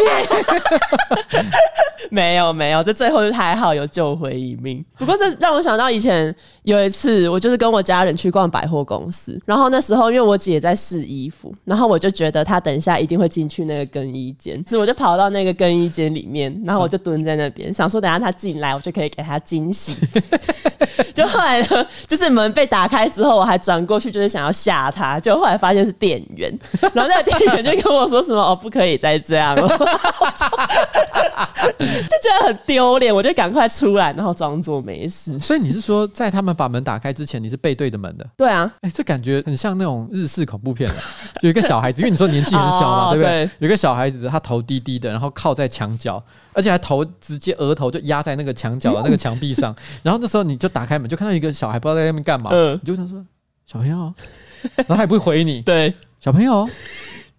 [2.09, 4.81] 没有没有，这最后就还好有救回一命。
[4.97, 6.33] 不过这让我想到以前
[6.63, 19.95] 有一次，我就是跟我家人去逛百货公司，然后那时候因为我姐在试衣服，然后我就觉得她等一下一定会进去那个更衣间，所以我就跑到那个更衣间里面，然后我就蹲在那边，想说等下她进来，我就可以给她惊喜。
[21.13, 26.51] 就后来呢，就是门被打开之后，我还转过去就是想要吓他，就后来发现是店员，
[26.93, 29.67] 然后那个店员就跟我说什么哦，不可以再这样了。
[31.67, 35.37] 就觉得很丢脸，我就赶快出来，然后装作没事。
[35.39, 38.25] 所以你是说，在他们把门打开之前，你是背对着门的？
[38.37, 40.89] 对啊，哎、欸，这感觉很像那种日式恐怖片，
[41.39, 43.45] 就有一个小孩子，因为你说年纪很小嘛， 哦、对不对？
[43.45, 46.21] 对，有一个小孩子，他头低低的，然后靠在墙角，
[46.53, 49.75] 而且还头直接额头就压在那个墙角的那个墙壁上。
[50.03, 53.25] 然后那时候你就打开门，就看到一个小孩不知道在那边干嘛，嗯、你就想说
[53.65, 54.13] 小朋友，
[54.75, 56.67] 然后他也不会回你， 对，小朋友。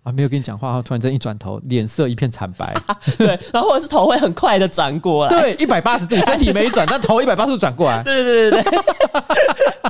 [0.03, 2.73] 啊，没有跟你讲话，然后突然间一转头，脸色一片惨白。
[3.19, 5.31] 对，然后或者是头会很快的转过来。
[5.31, 8.05] 对，一百八十度，身体没转，但头一百八十度转过来。
[8.05, 8.81] 对对对对。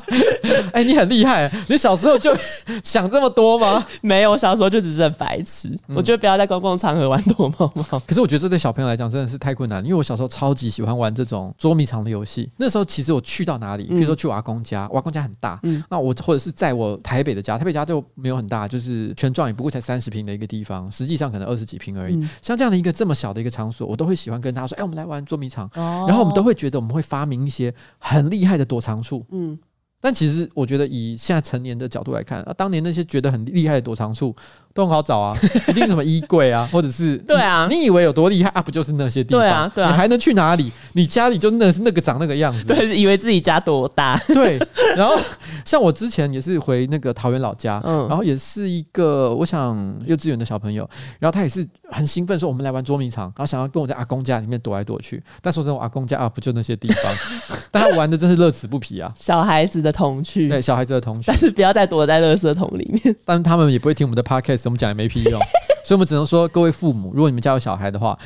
[0.72, 2.34] 哎、欸，你很厉害，你小时候就
[2.82, 3.86] 想这么多吗？
[4.02, 5.68] 没有，我小时候就只是很白痴。
[5.88, 8.00] 嗯、我觉得不要在公共场合玩躲猫猫。
[8.06, 12.50] 可是我觉得这对小朋友来讲真的是太困难，因为我小时候超级喜欢玩这种捉迷藏的游戏。
[12.56, 20.90] 那时候其实我去到哪里，比如说去我阿公家，我阿公家很大，嗯，那我或者是在我台北的家，台北家就没有很大，就是全幢也不过才三十平的一个地方。
[20.90, 25.66] 实际上可能二十几平而已，嗯、像这样的一个这么小的一个场所，我都会喜欢跟他说：“哎、欸，我们来玩捉迷藏。
[25.74, 29.24] 哦”然后我们都会觉得我们会发明一些很厉害的躲藏处。
[29.30, 29.58] 嗯，
[30.06, 34.32] 但其实我觉得以现在成年的角度来看，啊，当年那些觉得很厉害的躲藏术。
[34.76, 35.34] 都很好找啊，
[35.68, 38.60] 一定什么衣柜啊，或者是对啊，你以为有多厉害啊？
[38.60, 39.40] 不就是那些地方？
[39.40, 40.70] 对啊，对啊，你还能去哪里？
[40.92, 44.20] 你家里就那是那个长那个样子， 对，以为自己家多大？
[44.28, 44.58] 对。
[44.94, 45.18] 然后
[45.64, 55.22] 像我之前也是回那个桃园老家，嗯，然后也是一个我想幼稚园的小朋友，然后他也是很兴奋说我们来玩捉迷藏，然后想要跟我在阿公家里面躲来躲去。
[55.40, 57.12] 但说真的，我阿公家啊，不就那些地方？
[57.70, 59.12] 但他玩的真是乐此不疲啊！
[59.18, 63.14] 小孩子的童趣，对，小孩子的童趣，但是不要再躲在垃圾桶里面。
[63.24, 65.40] 但是他们也不会听我们的 podcast，怎么讲也没屁用。
[65.84, 68.18] 所以，我们只能说，各位父母，如果你们家有小孩的话。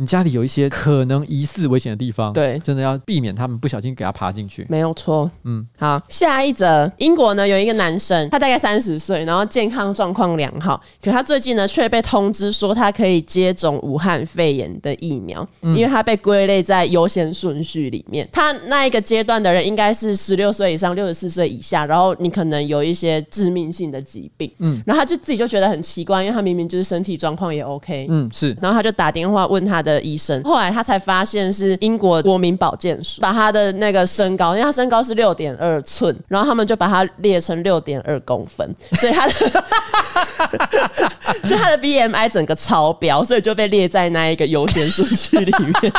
[0.00, 4.64] 你家里有一些可能疑似危险的地方，对，真的要避免他们不小心给他爬进去。
[4.68, 18.28] 没有错，嗯，好，下一则，英国呢有一个男生，他大概三十岁，然后健康状况良好，可他最近呢却被通知说他可以接种武汉肺炎的疫苗，嗯、因为他被归类在优先顺序里面。
[18.30, 29.87] 他那一个阶段的人应该是十六岁以上，六十四岁以下，然后你可能有一些致命性的疾病，嗯，然后他就自己就觉得很奇怪，因为他明明就是身体状况也 OK，嗯，是，然后他就打电话问他的。
[29.88, 39.32] 的医生，后来他才发现是英国国民保健署把他的那个身高，因为他身高是六点二寸，然后他们就把他列成六点二公分，所以他的，
[41.44, 45.92] 所以他的 BMI 整个超标，所以就被列在那一个优先顺序里面。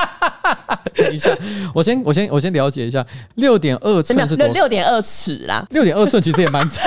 [0.96, 1.36] 等一下，
[1.74, 6.86] 我先我先我先了解一下，六点二寸是多六点二尺啦，六点二寸其实也蛮长。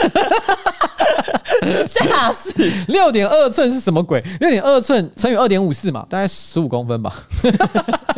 [1.87, 2.53] 吓死！
[2.89, 4.23] 六点二寸是什么鬼？
[4.41, 7.15] 六点二寸乘以二点五四嘛，大概十五公分吧。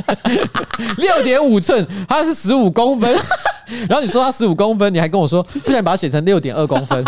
[0.98, 3.16] 六点五寸，它是十五公分。
[3.88, 7.02] 然后你说它十五公分，你还跟我说不想把它写成六点二公分，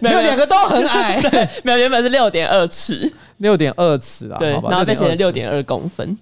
[0.00, 1.18] 没有两个都很矮。
[1.64, 4.36] 没有，原本是六点二尺，六点二尺啊。
[4.38, 6.16] 对，然后被写成六点二公分，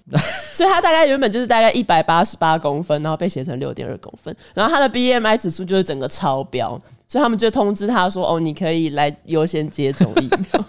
[0.53, 6.81] 所以它大概原本就是大概一百八十八公分，然后被写成六点二公分，然后它的 BMI 指数就是整个超标。
[7.07, 10.65] 所以他们就通知他说：“哦，你可以来优先接种疫苗。”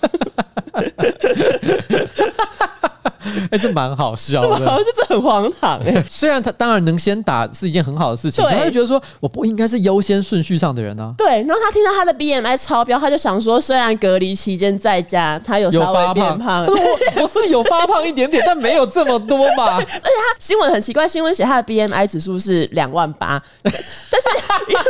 [3.51, 6.03] 哎，这蛮好笑的，好像就这很荒唐哎。
[6.09, 11.15] 虽然他当然能先打是一件很好的事情，他就觉得说我不应该是优先顺序上的人呢。
[11.17, 16.73] 对，然后他听到他的 BMI 超标，他就想说，虽然隔离期间在家，他有稍微变胖，我
[17.23, 19.77] 我是有发胖一点点，但没有这么多嘛。
[19.77, 23.81] 而且他新闻很奇怪，新闻写他的 BMI 指数是两万八，但是
[24.69, 24.81] 因为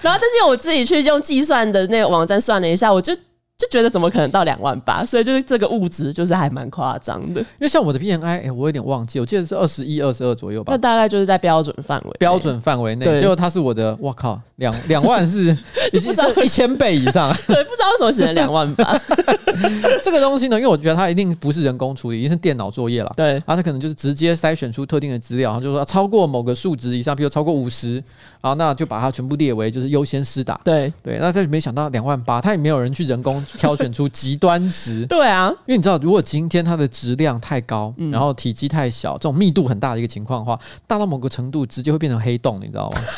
[0.00, 3.14] 然后但是我自己去用计算的那个网站算了一下，我就。
[3.62, 7.40] 就觉得怎么可能到两万八，所以就是这个物质就是还蛮夸张的。
[7.40, 10.72] 因为像我的 BMI，哎、欸，我有点忘记，我记得是二十一、二十二左右吧。
[10.72, 13.04] 那大概就是在标准范围，标准范围内。
[13.20, 15.56] 结果它是我的，我靠，两两万是
[15.94, 17.32] 已经是一千倍以上。
[17.46, 19.00] 对，不知道为什么写成两万八。
[20.02, 23.12] 这个东西呢，因为我觉得它一定不是人工处理，一定是电脑作业了。
[23.16, 28.02] 对，然后它可能就是直接筛选出特定的资料，然后就是说超过某个数值以上，比如超过五十，
[28.42, 30.60] 然后那就把它全部列为就是优先施打。
[30.64, 35.06] 对对，那这没想到两万八，它也没有人去人工挑选出极端值。
[35.08, 43.00] 对啊，因为你知道，如果今天它的质量太高，嗯然后体积太小，这种密度很大的一个情况的话，大到某个程度，直接会变成黑洞，你知道吗？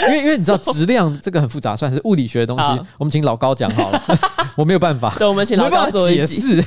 [0.00, 2.64] 因为因为你知道质量这个很复杂，算是物理学的东西。
[2.98, 4.02] 我们请老高讲好了，
[4.56, 6.40] 我没有办法，我们请老高做一集。
[6.40, 6.64] 释。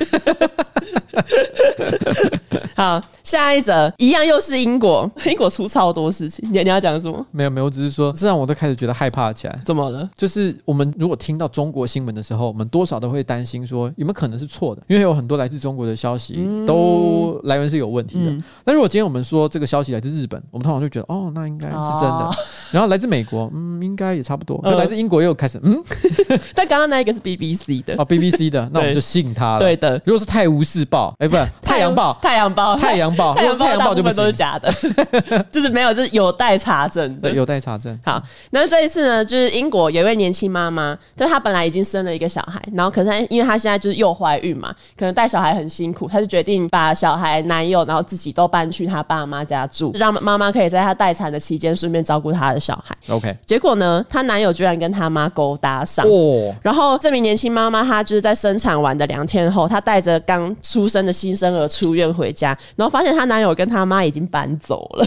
[2.76, 6.46] 好，下一则一样又是英国， 英国出超多事情。
[6.52, 7.26] 你你要讲什么？
[7.30, 9.58] 没有没有，我只是说，这让我都开始觉得害怕起来。
[9.64, 10.08] 怎么了？
[10.14, 16.34] 就是我们如果听到中国新闻的时候，我们多少都会担心说有没有可能是错的，因为有很多来自中国的消息
[16.66, 18.30] 都来源是有问题的。
[18.30, 22.24] 嗯但如果今天我们说这个消息来自日本，我们通常就觉得哦，那应该是真的。
[22.26, 22.34] 哦
[22.72, 24.58] 然后来自美国，嗯，应该也差不多。
[24.64, 25.80] 那来自英国又开始，嗯，
[26.52, 29.58] 但刚刚那一个是 BBC 的，哦，BBC 的，那我们就信他了。
[29.60, 29.92] 对的。
[30.04, 34.72] 如果是泰晤士报，哎，不是太阳报，太阳报，报，太阳如果 是太阳报就不大部分都是，假的，
[35.52, 37.36] 就是没有，就是有待查证的对，。
[37.36, 37.98] 有待查证。
[38.04, 52.96] 好，那这一次呢，就是英国有一位年轻妈妈，就她本来已经生了一个小孩，然后可是她因为她现在就是又怀孕嘛，可能带小孩很辛苦，她就决定把小孩、男友，然后自己都搬去她爸妈家住，让妈妈可以在她待产的期间顺便照顾她的小孩。
[53.08, 56.06] OK，结果呢，她男友居然跟她妈勾搭上。
[56.06, 65.06] 哦，然后这名年轻妈妈，她就是在生产完的两天后，她带着刚出生的新生儿出院回家，然后发现她男友跟她妈已经搬走了。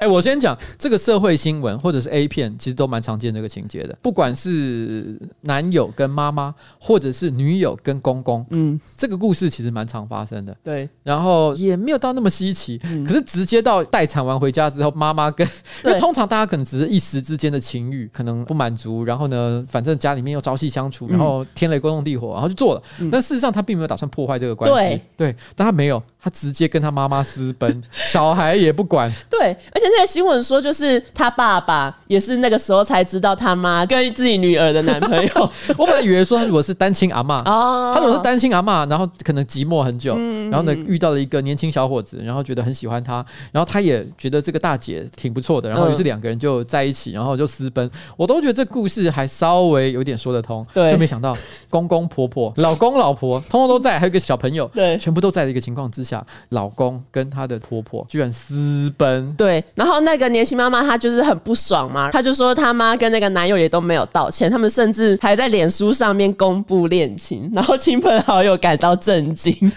[0.00, 3.94] 哎、我先讲这个社会新闻或者是 A 片，其实都蛮常见这个情节的。
[4.00, 10.56] 不管是男友跟妈妈，或者是女友跟公公，嗯，这个故事其实蛮常发生的。
[10.64, 15.46] 对，然后也没有到那么稀奇，可是直接到待产完回家之后，妈妈跟，
[15.84, 22.82] 因为通常大家可能只是一时之间的情欲，可能不满足，然后呢，反正家里面又朝夕相处，然后天雷勾动地火，然后就做了。
[23.12, 25.30] 但事实上他并没有打算破坏这个关系，对。
[25.30, 29.10] 对，但他没有，他直接跟他妈妈私奔， 小孩也不管。
[29.30, 29.40] 对，
[29.72, 35.50] 而且那个新闻说，就是他爸爸也是那个时候才知道他妈跟自己女儿的男朋友。
[35.78, 37.92] 我本来以为说他如果是单亲阿妈，哦。
[37.94, 47.90] 他如果是单亲阿妈，然后可能寂寞很久，嗯然后呢遇到了一个年轻小伙子，然后觉得很喜欢他，然后他也觉得这个大姐挺不错的，然后于是两个人就在一起，然后就私奔。
[48.16, 50.90] 我都觉得这故事还稍微有点说得通，对。
[50.90, 51.36] 就没想到
[51.68, 54.98] 公公婆婆、老公老婆通通都在，还有一个小朋友，对。
[54.98, 56.09] 全部都在的一个情况之下，
[56.50, 59.32] 老公跟她的婆婆居然私奔。
[59.34, 69.54] 对，然后那个年轻妈妈她就是很不爽嘛，她就说她妈跟那个男友也都没有道歉，他们甚至还在脸书上面公布恋情，然后亲朋好友感到震惊。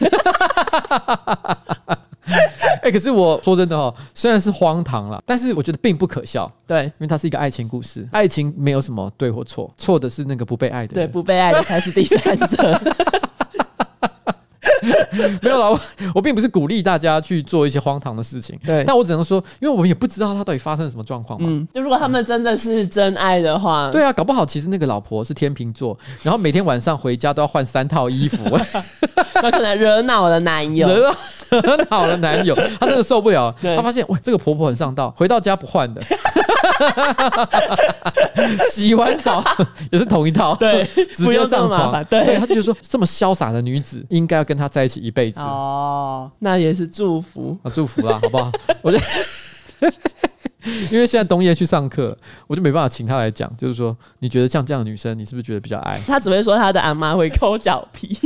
[2.82, 6.52] 哎、可是我说真的哦，虽然是荒唐了，但是我觉得并不可笑。
[6.68, 12.80] 对因为它是一个爱情故事，爱情没有什么对或错，错的是那个不被爱的人对，不被爱的才是第三者。
[15.42, 15.80] 没有啦，我
[16.16, 18.84] 我并不是鼓励大家去做一些荒唐的事情，对。
[18.86, 21.48] 但我只能说，因为我们也不知道他到底发生了什么状况嘛。
[21.50, 28.38] 嗯，就如果他们真的是真爱的话，对啊，搞不好其实那个老婆是天秤座，然后每天晚上回家都要换三套衣服，
[29.42, 30.88] 那可能惹恼了男友。
[30.88, 31.16] 惹
[31.62, 33.76] 惹恼了男友，他真的受不了，对。
[33.76, 36.02] 他发现哇，这个婆婆很上道，回到家不换的，
[38.72, 39.44] 洗完澡
[39.92, 40.84] 也是同一套，对
[41.16, 45.40] 直接上床烦，对他就觉得说这么潇洒的女子应该要跟他在一起一辈子。
[45.40, 47.58] 哦，那也是祝福。
[47.64, 48.52] 啊，祝福啦，好不好？
[48.82, 48.98] 我觉
[49.80, 49.94] 得，
[50.92, 52.16] 因为现在冬叶去上课，
[52.48, 53.50] 我就没办法请他来讲。
[53.58, 56.00] 就是说，你觉得像这样的女生，你是不是觉得比较爱？
[56.08, 58.18] 他只会说他的阿妈会抠脚皮。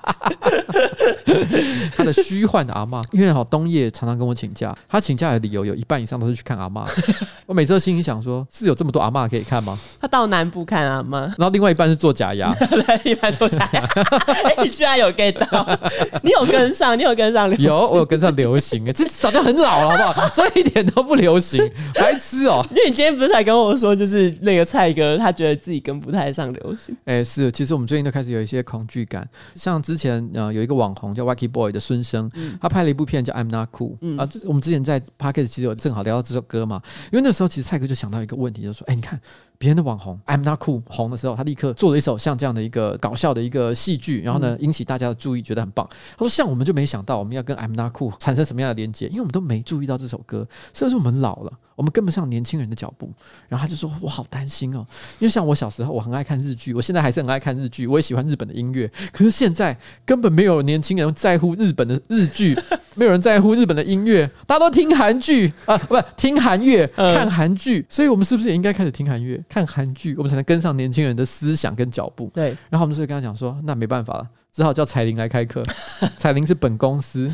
[1.96, 6.84] 他的虚幻的阿妈，因为哈东叶常常跟我请假，他请假的理由有一半以上都是去看阿妈。
[7.46, 9.78] 我每次都心里想说，是有这么多阿妈可以看吗？
[10.00, 13.80] 他到南部看阿妈，然后另外一半是做假牙， 对一半做假牙。
[13.84, 15.78] 哎、你居然有 get 到？
[16.22, 16.98] 你有跟上？
[16.98, 17.66] 你有跟上流行？
[17.66, 20.28] 有我有跟上流行，哎，这早就很老了，好不好？
[20.34, 21.60] 这一点都不流行，
[21.94, 26.96] 白痴哦、因为你今天不是才跟我说，就是那个蔡哥，他觉得自己跟不太上流行。
[27.04, 29.28] 哎、是，其实我们最近都开始有一些恐惧感。
[29.54, 39.20] 像之前呃有一个网红叫 Wacky Boy 的孙生，他拍了一部片叫《I'm Not Cool》啊，我们之前在 p a c k e t 其实有正好聊到这首歌嘛，因为那时候其实蔡哥就想到一个问题，就是说，哎、你看
[39.60, 45.86] 别人的网红《I'm Not Cool》红的时候，他立刻做了一首像这样的一个搞笑的一个戏剧，然后呢引起大家的注意，觉得很棒。
[46.16, 51.52] 他说，像我们就没想到我们要跟《I'm Not Cool》产生什么样的连接，因为我们都没注意到这首歌，是不是我们老了？
[51.76, 53.12] 我们跟不上年轻人的脚步，
[53.48, 54.86] 然后他就说：“我好担心哦，
[55.18, 58.90] 因为像我小时候，我很爱看日剧，我现在还是很爱看日剧，我也喜欢日本的音乐。
[59.12, 62.54] 可是现在根本没有年轻人在乎日本的日剧，
[62.96, 67.84] 没有人在乎日本的音乐，大家都听韩剧啊，不是听韩乐，看韩剧。
[67.88, 72.30] 所以我们是不是也应该开始听韩乐、看韩剧，我们才能跟上年轻人的思想跟脚步？
[72.34, 75.62] 对，然后我们就跟他讲说：那没办法了，只好叫彩铃来开课。
[76.18, 77.30] 彩铃是本公司。”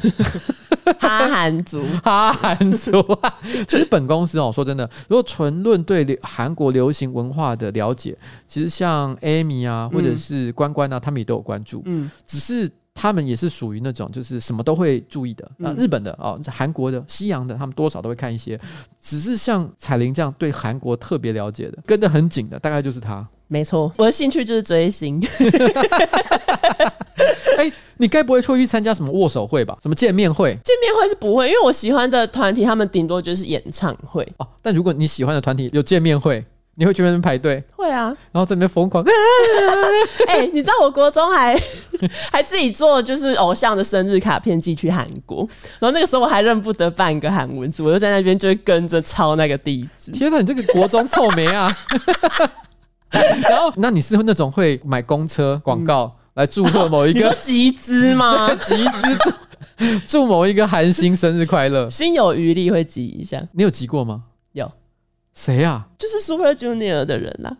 [1.01, 3.35] 哈韩族，哈韩族啊。
[3.66, 8.16] 其实本公司哦，说真的，如果纯论对韩国流行文化的了解，
[8.47, 11.83] 其实像 Amy 啊，或者是关关啊，他们也都有关注。
[11.87, 12.70] 嗯，只是。
[12.99, 18.59] 他们也是属于那种就是什么都会注意的那，日本的哦，韩国的、西洋的，他们多少都会看一些。
[19.01, 23.28] 只是像彩玲这样对韩国特别了解的，跟得很紧的，大概就是他。
[23.49, 25.22] 没错，我的兴趣就是追星。
[27.59, 29.76] 哎，你该不会会去参加什么握手会吧？
[29.82, 30.51] 什么见面会？
[30.64, 34.49] 见面会是不会，因为我喜欢的团体，他们顶多就是演唱会哦。
[34.62, 36.44] 但如果你喜欢的团体有见面会。
[36.79, 37.62] 你会去那边排队？
[37.74, 39.03] 会啊，然后在那边疯狂。
[40.29, 41.59] 哎、欸，你知道我国中还
[42.31, 45.39] 还自己做就是偶像的生日卡片寄去韩国，
[45.79, 50.12] 然后那个时候我还认不得半个韩文字，我就在那边就会跟着抄那个地址。
[50.12, 51.74] 天哪，你这个国中臭美啊！
[53.11, 58.55] 然后，那你是那种会买公车广告来祝贺某一个集资吗？
[58.57, 63.43] 集资祝祝某一个韩星生日快乐，心有余力会集一下。
[63.53, 64.24] 你有集过吗？
[64.53, 64.70] 有。
[65.37, 65.87] 谁呀、啊？
[65.99, 67.55] 就是 Super Junior 的人啦、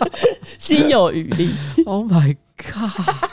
[0.00, 0.08] 啊，
[0.58, 1.50] 心有余力。
[1.84, 3.30] Oh my god！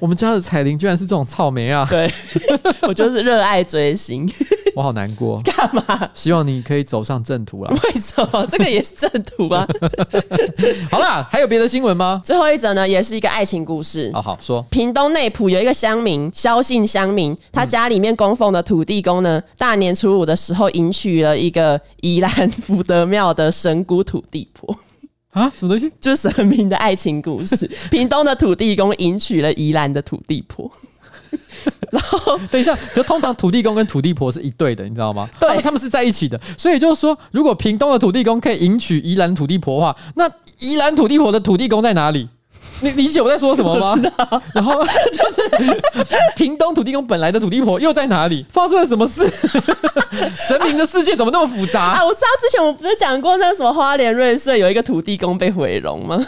[0.00, 1.86] 我们家的彩铃居然是这种草莓啊！
[1.88, 2.12] 对，
[2.88, 4.30] 我就是热爱追星。
[4.74, 6.10] 我好难过，干嘛？
[6.14, 7.70] 希望你可以走上正途了。
[7.70, 8.46] 为什么？
[8.46, 9.66] 这个也是正途啊。
[10.90, 12.20] 好啦，还有别的新闻吗？
[12.24, 14.10] 最后一则呢，也是一个爱情故事。
[14.12, 14.60] 好好说。
[14.70, 24.76] 屏东内埔有一个乡民，萧姓乡民，他家里面供奉的土地公呢，大年初五的时候迎娶了一个宜兰福德庙的神姑土地婆。
[25.30, 25.92] 啊，什么东西？
[26.00, 27.68] 就是神明的爱情故事。
[27.90, 30.70] 屏东的土地公迎娶了宜兰的土地婆。
[31.90, 35.28] 然后等一下，可通常土地公跟土地婆是一对的，你知道吗？
[35.40, 36.40] 对，他们是在一起的。
[36.58, 42.28] 所以就是说，如果屏东的土地公可以迎娶宜兰土地婆的话，那宜兰土地婆的土地公在哪里？
[42.80, 43.94] 你理解我在说什么吗？
[44.52, 45.82] 然后 就是
[46.34, 48.44] 屏东土地公本来的土地婆又在哪里？
[48.50, 49.30] 发生了什么事？
[50.46, 52.04] 神明的世界怎么那么复杂啊？
[52.04, 56.18] 我知道之前我不是讲过那个什么花莲瑞穗有一个土地公被毁容吗？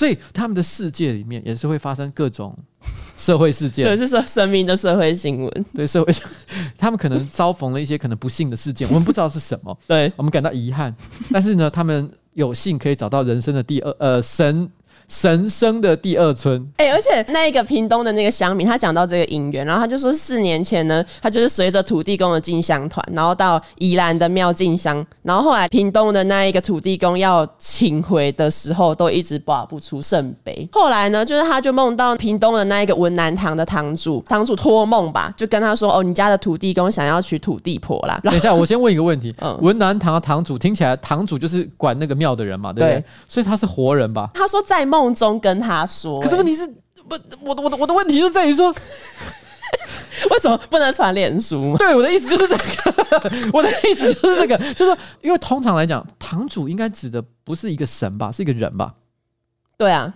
[0.00, 2.56] 所以他们的世界里面也是会发生各种
[3.18, 6.10] 社会事件，对，是说生命的社会新闻，对社会，
[6.78, 10.10] 他们可能遭逢了一些可能不幸的事件， 我们不知道是什么，对。
[10.16, 10.96] 我们感到遗憾，
[11.30, 14.70] 但是呢，他们有幸可以找到人生的第二呃神。
[15.10, 30.68] 神生的第二春，哎、欸，而且那一个屏东的那个乡民，他讲到这个姻缘，然后他就说，四年前呢，他就是随着土地公的进香团，然后到宜兰的庙进香，然后后来屏东的那一个土地公要请回的时候，都一直保不出圣杯。
[30.70, 38.20] 后来呢，就是他就梦到屏东的那一个文南堂的堂主，堂主托梦吧，就跟他说，哦，你家的土地公想要娶土地婆啦。
[38.22, 43.00] 等一下，我先问一个问题， 嗯，文南堂的堂主听起来，堂主就是管那个庙的人嘛，对不对？
[43.00, 44.30] 对，所以他是活人吧？
[44.34, 44.99] 他说在梦。
[45.00, 46.66] 梦中跟他说，可是问题是，
[47.08, 48.70] 不，我的我的我的问题就在于说，
[50.30, 51.74] 为什么不能传脸书？
[51.80, 58.94] 对，我的意思就是这个，我的意思就是这个，就是说，因为通常来讲，堂主应该指的不是一个神吧，是一个人吧？
[59.78, 60.12] 对啊，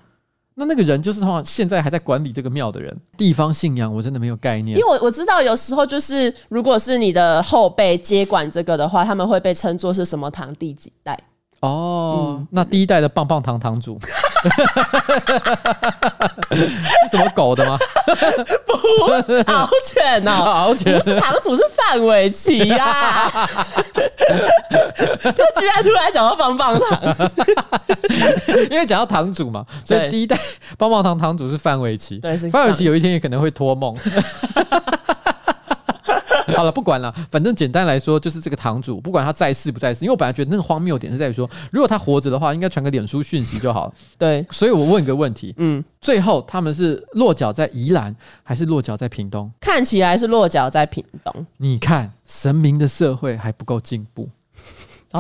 [0.55, 11.19] 那那个人就是通常现在还在管理这个庙的人，地方信仰我真的没有概念，因为我我知道有时候就是，如果是你的后辈接管这个的话，他们会被称作是什么堂第几代。
[11.61, 13.99] 哦，嗯、那第一代的棒棒堂堂主
[16.53, 17.79] 是什么狗的吗？
[18.07, 23.31] 不是獒犬哦，獒犬不是堂主是范玮琪呀。
[25.23, 27.31] 他居然突然讲到棒棒糖，
[28.71, 30.37] 因为讲到堂主嘛，所以第一代
[30.79, 32.19] 棒棒糖堂主是范玮琪。
[32.19, 33.97] 对，范玮琪有一天也可能会托梦。
[36.57, 43.95] 好了，不管了，反正简单来说，就是这个堂主，不管他在世不在世，因为我本来觉得那个荒谬点是在于说，如果他活着的话，应该传个脸书讯息就好了。
[44.19, 49.51] 对，所以我问一个问题，嗯，最后他们是落脚在宜兰，还是落脚在屏东？
[49.61, 51.47] 看起来是落脚在屏东。
[51.57, 54.29] 你看，神明的社会还不够进步。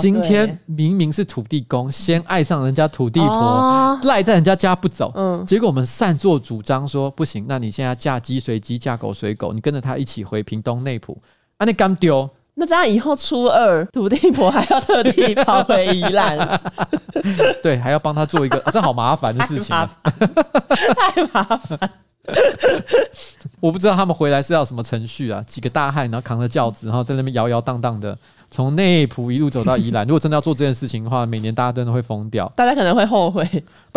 [0.01, 11.21] 今天明明是土地公先爱上人家土地婆，赖在人家家不走，嗯，结果我们擅作主张说不行，那你现在嫁鸡随鸡，嫁狗随狗，你跟着他一起回屏东内埔，
[11.59, 12.29] 啊，你敢丢？
[12.57, 16.61] 那这样以后初二土地婆还要特地跑回宜兰，
[17.63, 21.91] 对，还要帮他做一个，啊、这好麻烦的事情， 太麻烦。
[23.61, 25.43] 我不知道他们回来是要什么程序啊？
[25.47, 28.17] 几个大汉，然后扛着轿子，然后在那边摇摇荡荡的。
[28.55, 32.49] 从内埔一路走到宜兰，如果真的要做这件事情的话，每年大家真的会疯掉。
[32.55, 33.45] 大家可能会后悔，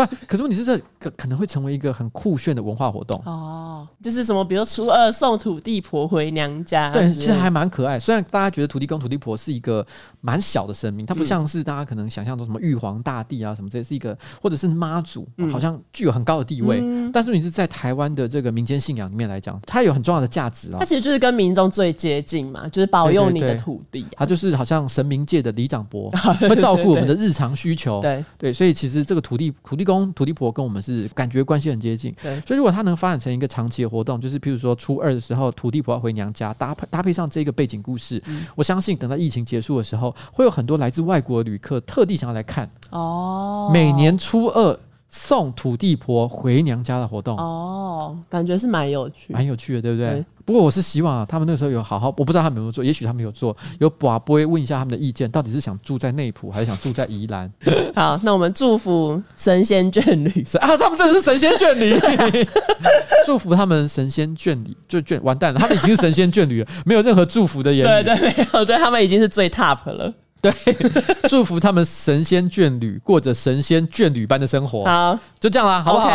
[0.06, 8.00] 不，可是问题是这可可能会成为一个很酷炫的文化活动哦，就是什么，比如初二送土地婆回娘家，对，其实还蛮可爱。
[8.00, 9.84] 虽然大家觉得土地公、土地婆是一个
[10.22, 16.80] 蛮小的神明，它不像是大家可能想象中什么玉皇大帝啊什么，这是一个或者是妈祖，好像具有很高的地位。
[16.80, 20.78] 嗯、但是你是在台湾的这个民间信仰里面来讲，它有很重要的价值啊。
[20.78, 26.12] 它其实就是跟民众最接近嘛，就是保佑你的土地、啊，它就是好像神明界的李长伯，
[26.48, 28.00] 会照顾我们的日常需求。
[28.00, 32.14] 对对，所以其实这个土地土地公、土地婆跟我们是感觉关系很接近。
[32.22, 42.70] 对，所以如果它能发展成一个长期的活动，就是譬如说初二的时候，土地婆要回娘家，搭配搭配上这个背景故事，嗯、我相信等到疫情结束的时候，会有很多来自外国的旅客特地想要来看。
[42.90, 44.78] 哦，每年初二。
[45.10, 50.24] 送土地婆回娘家的活动哦，感觉是蛮有趣，蛮有趣的，对不对？
[50.48, 57.52] 对，不过我是希望啊，他们那时候有好好，我不知道他们有没有做，也许他们有做，有把不会问一下他们的意见，到底是想住在内埔还是想住在宜兰？
[57.94, 62.48] 好，那我们祝福神仙眷侣 啊，他们真的是神仙眷侣，
[63.26, 70.14] 祝福他们神仙眷侣就眷完蛋了，他们已经是神仙眷侣了，没有任何祝福的言语，对对，没有，对他们已经是最 top 了。
[70.40, 70.54] 对，
[71.28, 74.84] 祝福他们神仙眷侣过着神仙眷侣般的生活。
[74.86, 76.10] 好，就这样啦，好不好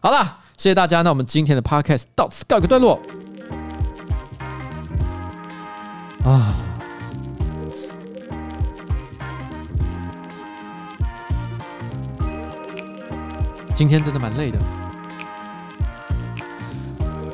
[0.00, 1.02] 好啦，谢谢大家。
[1.02, 2.98] 那我们今天的 podcast 到此告一个段落。
[6.24, 6.54] 啊，
[13.74, 14.58] 今天真的蛮累的。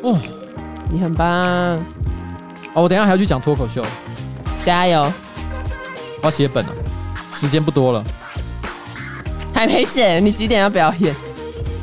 [0.02, 0.18] 哦，
[0.90, 1.28] 你很棒。
[2.74, 3.84] 哦，我等一下还要去讲脱口秀，
[4.64, 5.12] 加油。
[6.22, 6.72] 我要写本了，
[7.32, 8.02] 时间不多了，
[9.54, 10.18] 还没写。
[10.18, 11.14] 你几点要表演？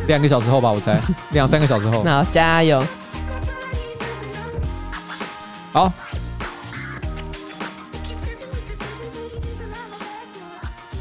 [0.07, 0.99] 两个小时后吧，我猜
[1.31, 2.01] 两三个小时后。
[2.03, 2.85] 那好，加油！
[5.71, 5.93] 好。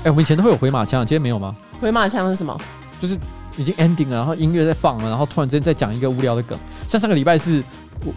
[0.07, 1.53] 哎、欸，我们以前都会有回马枪，今天没有吗？
[1.81, 2.57] 回马枪是什么？
[3.01, 3.19] 就是
[3.57, 7.61] 已经 ending 了，然后音乐在放了，然后突然之间再讲一个无聊的梗，像上个礼拜是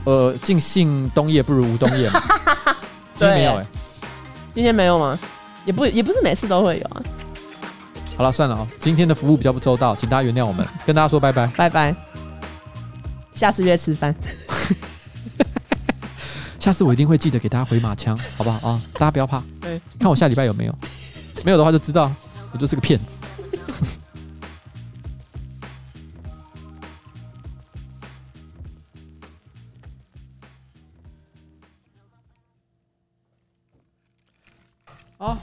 [0.04, 2.22] 呃，尽信冬夜不如无冬夜嘛。
[3.18, 3.68] 今天没有哎、欸。
[4.54, 5.18] 今天没有吗？
[5.66, 7.02] 也不也不是每次都会有啊。
[8.16, 11.96] 好了，算了啊，今天的服务比较不周到，请大家原谅我们， 跟大家说拜拜，拜拜。
[13.34, 14.16] 下次约吃饭。
[16.60, 18.80] 下次我一定会记得给大家回马枪，好不好啊？
[18.94, 19.42] 大家不要怕。
[19.60, 20.76] 对，看我下礼拜有没有，
[21.44, 22.12] 没有的话就知道
[22.52, 23.24] 我就是个骗子。
[35.20, 35.40] 啊。